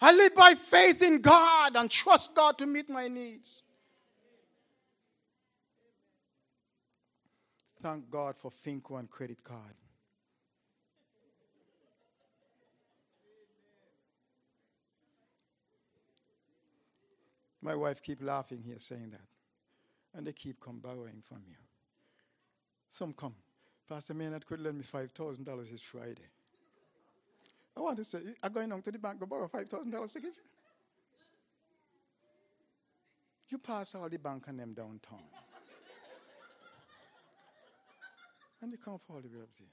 I 0.00 0.12
live 0.12 0.34
by 0.36 0.54
faith 0.54 1.02
in 1.02 1.20
God 1.20 1.74
and 1.74 1.90
trust 1.90 2.36
God 2.36 2.58
to 2.58 2.66
meet 2.66 2.88
my 2.88 3.08
needs. 3.08 3.62
Thank 7.86 8.10
God 8.10 8.36
for 8.36 8.50
Finco 8.50 8.98
and 8.98 9.08
credit 9.08 9.44
card. 9.44 9.76
My 17.62 17.76
wife 17.76 18.02
keep 18.02 18.20
laughing 18.24 18.60
here 18.60 18.80
saying 18.80 19.10
that. 19.10 19.20
And 20.16 20.26
they 20.26 20.32
keep 20.32 20.58
come 20.58 20.80
borrowing 20.80 21.22
from 21.22 21.42
you. 21.46 21.54
Some 22.90 23.12
come. 23.12 23.36
Pastor 23.88 24.14
Maynard 24.14 24.44
could 24.44 24.58
lend 24.58 24.78
me 24.78 24.82
$5,000 24.82 25.70
this 25.70 25.82
Friday. 25.82 26.26
I 27.76 27.80
want 27.80 27.98
to 27.98 28.04
say, 28.04 28.18
I'm 28.42 28.52
going 28.52 28.72
on 28.72 28.82
to 28.82 28.90
the 28.90 28.98
bank 28.98 29.20
to 29.20 29.26
borrow 29.26 29.46
$5,000 29.46 30.12
to 30.12 30.20
give 30.20 30.34
you. 30.34 30.42
You 33.48 33.58
pass 33.58 33.94
all 33.94 34.08
the 34.08 34.18
bank 34.18 34.46
and 34.48 34.58
them 34.58 34.72
downtown. 34.72 35.22
And 38.62 38.72
they 38.72 38.76
all 38.86 39.00
the 39.08 39.28
way 39.28 39.42
up 39.42 39.48
there. 39.58 39.68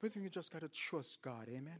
But 0.00 0.16
you 0.16 0.28
just 0.28 0.52
got 0.52 0.62
to 0.62 0.68
trust 0.68 1.22
God, 1.22 1.48
amen? 1.48 1.78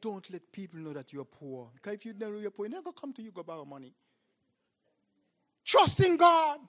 Don't 0.00 0.30
let 0.30 0.52
people 0.52 0.78
know 0.78 0.92
that 0.92 1.12
you're 1.12 1.24
poor. 1.24 1.70
Because 1.74 1.94
if 1.94 2.06
you 2.06 2.14
know 2.14 2.38
you're 2.38 2.52
poor, 2.52 2.68
they're 2.68 2.80
to 2.80 2.92
come 2.92 3.12
to 3.14 3.22
you 3.22 3.32
go 3.32 3.42
borrow 3.42 3.64
money. 3.64 3.92
Trust 5.64 6.00
in 6.00 6.16
God. 6.16 6.60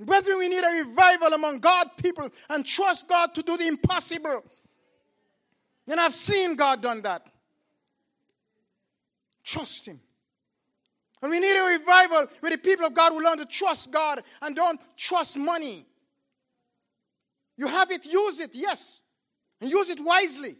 Brethren, 0.00 0.38
we 0.38 0.48
need 0.48 0.62
a 0.62 0.84
revival 0.84 1.32
among 1.32 1.60
God 1.60 1.90
people 1.96 2.28
and 2.50 2.66
trust 2.66 3.08
God 3.08 3.34
to 3.34 3.42
do 3.42 3.56
the 3.56 3.66
impossible. 3.66 4.44
And 5.88 6.00
I've 6.00 6.12
seen 6.12 6.56
God 6.56 6.82
done 6.82 7.00
that. 7.02 7.26
Trust 9.44 9.86
Him. 9.86 10.00
And 11.22 11.30
we 11.30 11.40
need 11.40 11.56
a 11.56 11.78
revival 11.78 12.26
where 12.40 12.50
the 12.50 12.58
people 12.58 12.86
of 12.86 12.94
God 12.94 13.12
will 13.12 13.22
learn 13.22 13.38
to 13.38 13.46
trust 13.46 13.90
God 13.92 14.22
and 14.42 14.54
don't 14.54 14.78
trust 14.96 15.38
money. 15.38 15.86
You 17.56 17.66
have 17.68 17.90
it, 17.90 18.04
use 18.04 18.38
it, 18.40 18.50
yes. 18.54 19.00
And 19.60 19.70
use 19.70 19.88
it 19.88 19.98
wisely. 20.02 20.56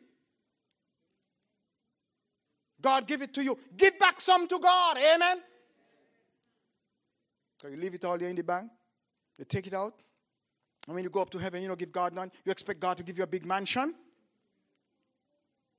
God 2.80 3.07
give 3.07 3.20
it 3.20 3.34
to 3.34 3.44
you. 3.44 3.59
Give 3.76 3.98
back 3.98 4.20
some 4.20 4.46
to 4.48 4.59
God. 4.59 4.96
Amen. 4.96 5.38
So 7.61 7.68
you 7.68 7.76
leave 7.76 7.94
it 7.94 8.04
all 8.04 8.16
there 8.16 8.28
in 8.28 8.36
the 8.36 8.44
bank. 8.44 8.70
They 9.38 9.44
take 9.44 9.66
it 9.66 9.74
out. 9.74 9.94
And 10.86 10.94
when 10.94 11.04
you 11.04 11.11
go 11.11 11.20
up 11.20 11.30
to 11.30 11.38
heaven, 11.38 11.62
you 11.62 11.68
know, 11.68 11.76
give 11.76 11.92
God 11.92 12.14
none. 12.14 12.30
You 12.44 12.52
expect 12.52 12.80
God 12.80 12.96
to 12.96 13.02
give 13.02 13.18
you 13.18 13.24
a 13.24 13.26
big 13.26 13.44
mansion. 13.44 13.94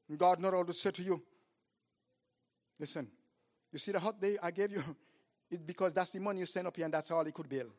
And 0.10 0.18
God 0.18 0.40
not 0.40 0.54
all 0.54 0.66
to 0.66 0.74
say 0.74 0.92
to 0.92 1.02
you, 1.02 1.22
listen, 2.80 3.08
you 3.72 3.80
see 3.80 3.92
the 3.92 4.00
hot 4.00 4.20
day 4.22 4.38
I 4.42 4.52
gave 4.52 4.72
you? 4.72 4.84
It's 5.50 5.62
because 5.62 5.94
that's 5.94 6.10
the 6.10 6.20
money 6.20 6.40
you 6.42 6.46
sent 6.46 6.68
up 6.68 6.76
here 6.76 6.84
and 6.84 6.94
that's 6.94 7.10
all 7.10 7.24
he 7.24 7.32
could 7.32 7.48
build. 7.48 7.72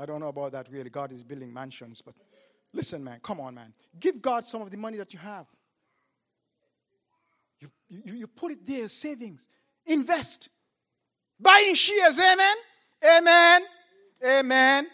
I 0.00 0.06
don't 0.06 0.18
know 0.18 0.28
about 0.28 0.52
that 0.52 0.66
really. 0.70 0.88
God 0.88 1.12
is 1.12 1.22
building 1.22 1.52
mansions, 1.52 2.00
but 2.00 2.14
listen, 2.72 3.04
man, 3.04 3.20
come 3.22 3.38
on, 3.38 3.54
man. 3.54 3.74
Give 4.00 4.20
God 4.20 4.44
some 4.44 4.62
of 4.62 4.70
the 4.70 4.78
money 4.78 4.96
that 4.96 5.12
you 5.12 5.18
have. 5.18 5.46
You, 7.60 7.70
you, 7.88 8.14
you 8.14 8.26
put 8.26 8.52
it 8.52 8.66
there, 8.66 8.88
savings. 8.88 9.46
Invest. 9.84 10.48
Buying 11.40 11.74
shares, 11.74 12.18
amen? 12.18 12.56
Amen. 13.18 13.62
Amen. 14.24 14.86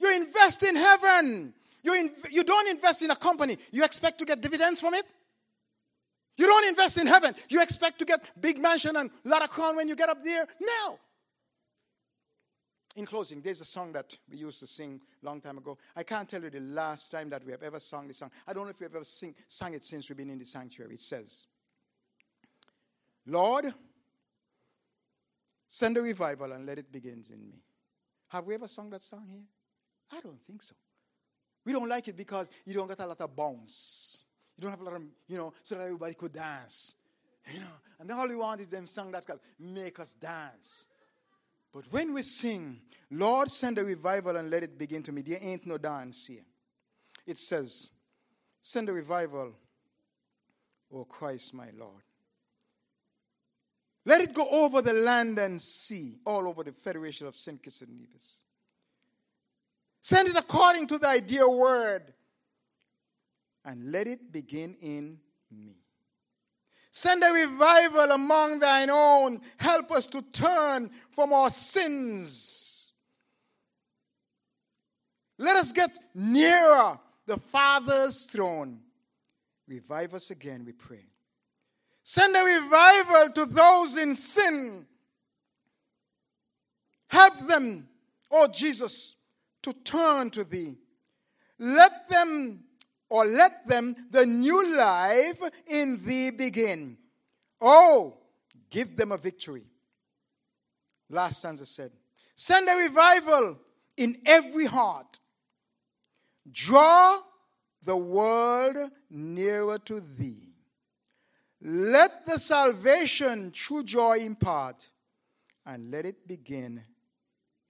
You 0.00 0.16
invest 0.16 0.62
in 0.62 0.76
heaven. 0.76 1.52
You, 1.82 1.92
inv- 1.92 2.32
you 2.32 2.44
don't 2.44 2.68
invest 2.68 3.02
in 3.02 3.10
a 3.10 3.16
company. 3.16 3.56
You 3.72 3.84
expect 3.84 4.18
to 4.18 4.24
get 4.24 4.40
dividends 4.40 4.80
from 4.80 4.94
it? 4.94 5.04
You 6.36 6.46
don't 6.46 6.68
invest 6.68 6.98
in 6.98 7.06
heaven. 7.06 7.34
You 7.48 7.62
expect 7.62 7.98
to 8.00 8.04
get 8.04 8.30
big 8.40 8.58
mansion 8.58 8.96
and 8.96 9.10
lot 9.24 9.42
of 9.42 9.50
crown 9.50 9.76
when 9.76 9.88
you 9.88 9.96
get 9.96 10.08
up 10.08 10.22
there? 10.22 10.46
No. 10.60 10.98
In 12.96 13.04
closing, 13.04 13.40
there's 13.42 13.60
a 13.60 13.64
song 13.64 13.92
that 13.92 14.16
we 14.30 14.38
used 14.38 14.58
to 14.60 14.66
sing 14.66 15.00
a 15.22 15.26
long 15.26 15.40
time 15.40 15.58
ago. 15.58 15.76
I 15.94 16.02
can't 16.02 16.28
tell 16.28 16.42
you 16.42 16.50
the 16.50 16.60
last 16.60 17.10
time 17.10 17.28
that 17.30 17.44
we 17.44 17.52
have 17.52 17.62
ever 17.62 17.78
sung 17.78 18.06
this 18.06 18.18
song. 18.18 18.30
I 18.46 18.52
don't 18.52 18.64
know 18.64 18.70
if 18.70 18.80
we've 18.80 18.94
ever 18.94 19.04
sing, 19.04 19.34
sung 19.48 19.74
it 19.74 19.84
since 19.84 20.08
we've 20.08 20.16
been 20.16 20.30
in 20.30 20.38
the 20.38 20.46
sanctuary. 20.46 20.94
It 20.94 21.00
says, 21.00 21.46
Lord, 23.26 23.72
send 25.66 25.96
a 25.96 26.02
revival 26.02 26.52
and 26.52 26.66
let 26.66 26.78
it 26.78 26.90
begin 26.90 27.24
in 27.32 27.46
me. 27.46 27.62
Have 28.28 28.46
we 28.46 28.54
ever 28.54 28.68
sung 28.68 28.90
that 28.90 29.02
song 29.02 29.26
here? 29.28 29.44
I 30.12 30.20
don't 30.20 30.40
think 30.42 30.62
so. 30.62 30.74
We 31.64 31.72
don't 31.72 31.88
like 31.88 32.08
it 32.08 32.16
because 32.16 32.50
you 32.64 32.74
don't 32.74 32.88
get 32.88 33.00
a 33.00 33.06
lot 33.06 33.20
of 33.20 33.34
bounce. 33.34 34.18
You 34.56 34.62
don't 34.62 34.70
have 34.70 34.80
a 34.80 34.84
lot 34.84 34.94
of, 34.94 35.02
you 35.26 35.36
know, 35.36 35.52
so 35.62 35.74
that 35.74 35.84
everybody 35.84 36.14
could 36.14 36.32
dance. 36.32 36.94
You 37.52 37.60
know, 37.60 37.66
and 38.00 38.10
all 38.10 38.28
we 38.28 38.34
want 38.34 38.60
is 38.60 38.66
them 38.66 38.86
song 38.86 39.12
that 39.12 39.24
can 39.26 39.38
make 39.60 40.00
us 40.00 40.14
dance. 40.14 40.88
But 41.72 41.84
when 41.90 42.12
we 42.12 42.22
sing, 42.22 42.80
Lord, 43.10 43.50
send 43.50 43.78
a 43.78 43.84
revival 43.84 44.36
and 44.36 44.50
let 44.50 44.62
it 44.62 44.78
begin 44.78 45.02
to 45.04 45.12
me, 45.12 45.22
there 45.22 45.38
ain't 45.40 45.66
no 45.66 45.78
dance 45.78 46.26
here. 46.26 46.44
It 47.26 47.38
says, 47.38 47.90
Send 48.62 48.88
a 48.88 48.92
revival, 48.92 49.52
O 50.92 51.04
Christ 51.04 51.54
my 51.54 51.68
Lord. 51.78 52.02
Let 54.06 54.20
it 54.20 54.32
go 54.32 54.48
over 54.48 54.80
the 54.80 54.92
land 54.92 55.36
and 55.40 55.60
sea, 55.60 56.20
all 56.24 56.46
over 56.46 56.62
the 56.62 56.70
Federation 56.70 57.26
of 57.26 57.34
St. 57.34 57.60
Kitts 57.60 57.82
and 57.82 57.90
Nevis. 57.98 58.38
Send 60.00 60.28
it 60.28 60.36
according 60.36 60.86
to 60.86 60.98
thy 60.98 61.18
dear 61.18 61.50
word, 61.50 62.14
and 63.64 63.90
let 63.90 64.06
it 64.06 64.30
begin 64.30 64.76
in 64.80 65.18
me. 65.50 65.80
Send 66.92 67.24
a 67.24 67.32
revival 67.32 68.12
among 68.12 68.60
thine 68.60 68.90
own. 68.90 69.40
Help 69.56 69.90
us 69.90 70.06
to 70.06 70.22
turn 70.22 70.88
from 71.10 71.32
our 71.32 71.50
sins. 71.50 72.92
Let 75.36 75.56
us 75.56 75.72
get 75.72 75.98
nearer 76.14 76.96
the 77.26 77.38
Father's 77.38 78.26
throne. 78.26 78.78
Revive 79.66 80.14
us 80.14 80.30
again, 80.30 80.64
we 80.64 80.72
pray. 80.72 81.06
Send 82.08 82.36
a 82.36 82.44
revival 82.44 83.32
to 83.32 83.46
those 83.46 83.96
in 83.96 84.14
sin. 84.14 84.86
Help 87.08 87.36
them, 87.48 87.88
oh 88.30 88.46
Jesus, 88.46 89.16
to 89.64 89.72
turn 89.72 90.30
to 90.30 90.44
thee. 90.44 90.76
Let 91.58 92.08
them 92.08 92.62
or 93.08 93.24
let 93.26 93.66
them 93.66 93.96
the 94.12 94.24
new 94.24 94.76
life 94.76 95.42
in 95.66 96.00
thee 96.04 96.30
begin. 96.30 96.96
Oh, 97.60 98.18
give 98.70 98.96
them 98.96 99.10
a 99.10 99.18
victory. 99.18 99.64
Last 101.10 101.40
stanza 101.40 101.66
said, 101.66 101.90
Send 102.36 102.68
a 102.68 102.76
revival 102.76 103.58
in 103.96 104.18
every 104.24 104.66
heart. 104.66 105.18
Draw 106.52 107.18
the 107.82 107.96
world 107.96 108.76
nearer 109.10 109.80
to 109.80 109.98
thee. 109.98 110.45
Let 111.62 112.26
the 112.26 112.38
salvation 112.38 113.50
true 113.50 113.82
joy 113.82 114.18
impart, 114.18 114.88
and 115.64 115.90
let 115.90 116.04
it 116.04 116.28
begin 116.28 116.82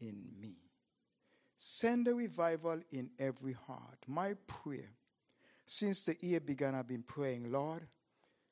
in 0.00 0.24
me. 0.40 0.56
Send 1.56 2.06
a 2.08 2.14
revival 2.14 2.80
in 2.90 3.10
every 3.18 3.54
heart. 3.54 3.98
My 4.06 4.34
prayer, 4.46 4.90
since 5.64 6.02
the 6.02 6.16
year 6.20 6.40
began, 6.40 6.74
I've 6.74 6.88
been 6.88 7.02
praying, 7.02 7.50
Lord, 7.50 7.86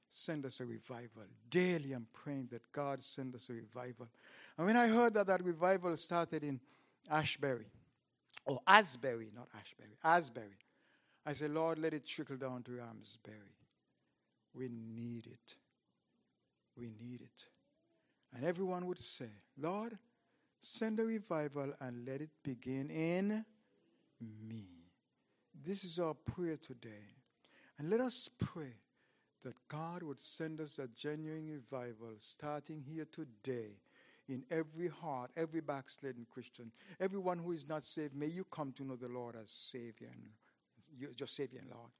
send 0.08 0.46
us 0.46 0.60
a 0.60 0.64
revival. 0.64 1.24
Daily 1.50 1.92
I'm 1.92 2.06
praying 2.12 2.48
that 2.52 2.70
God 2.72 3.02
send 3.02 3.34
us 3.34 3.50
a 3.50 3.52
revival. 3.52 4.08
And 4.56 4.66
when 4.66 4.76
I 4.76 4.86
heard 4.86 5.14
that 5.14 5.26
that 5.26 5.44
revival 5.44 5.96
started 5.96 6.44
in 6.44 6.60
Ashbury, 7.10 7.66
or 8.46 8.60
Asbury, 8.66 9.30
not 9.34 9.48
Ashbury, 9.58 9.96
Asbury, 10.02 10.56
I 11.26 11.32
said, 11.32 11.50
Lord, 11.50 11.78
let 11.78 11.92
it 11.92 12.06
trickle 12.06 12.36
down 12.36 12.62
to 12.64 12.72
Ramsbury. 12.72 13.36
We 14.54 14.68
need 14.68 15.26
it. 15.26 15.56
We 16.76 16.90
need 17.00 17.20
it. 17.20 17.44
And 18.34 18.44
everyone 18.44 18.86
would 18.86 18.98
say, 18.98 19.30
Lord, 19.58 19.96
send 20.60 20.98
a 20.98 21.04
revival 21.04 21.72
and 21.80 22.06
let 22.06 22.20
it 22.20 22.30
begin 22.42 22.90
in 22.90 23.44
me. 24.20 24.64
This 25.64 25.84
is 25.84 25.98
our 25.98 26.14
prayer 26.14 26.56
today. 26.56 26.88
And 27.78 27.90
let 27.90 28.00
us 28.00 28.28
pray 28.38 28.74
that 29.44 29.54
God 29.68 30.02
would 30.02 30.18
send 30.18 30.60
us 30.60 30.78
a 30.78 30.88
genuine 30.88 31.50
revival 31.50 32.14
starting 32.16 32.82
here 32.86 33.06
today 33.10 33.76
in 34.28 34.42
every 34.50 34.88
heart, 34.88 35.30
every 35.36 35.60
backslidden 35.60 36.26
Christian, 36.32 36.72
everyone 36.98 37.38
who 37.38 37.52
is 37.52 37.68
not 37.68 37.84
saved. 37.84 38.14
May 38.14 38.26
you 38.26 38.44
come 38.50 38.72
to 38.72 38.84
know 38.84 38.96
the 38.96 39.08
Lord 39.08 39.36
as 39.40 39.50
Savior 39.50 40.08
and 40.12 40.22
your 41.18 41.28
Savior 41.28 41.60
and 41.60 41.70
Lord. 41.70 41.90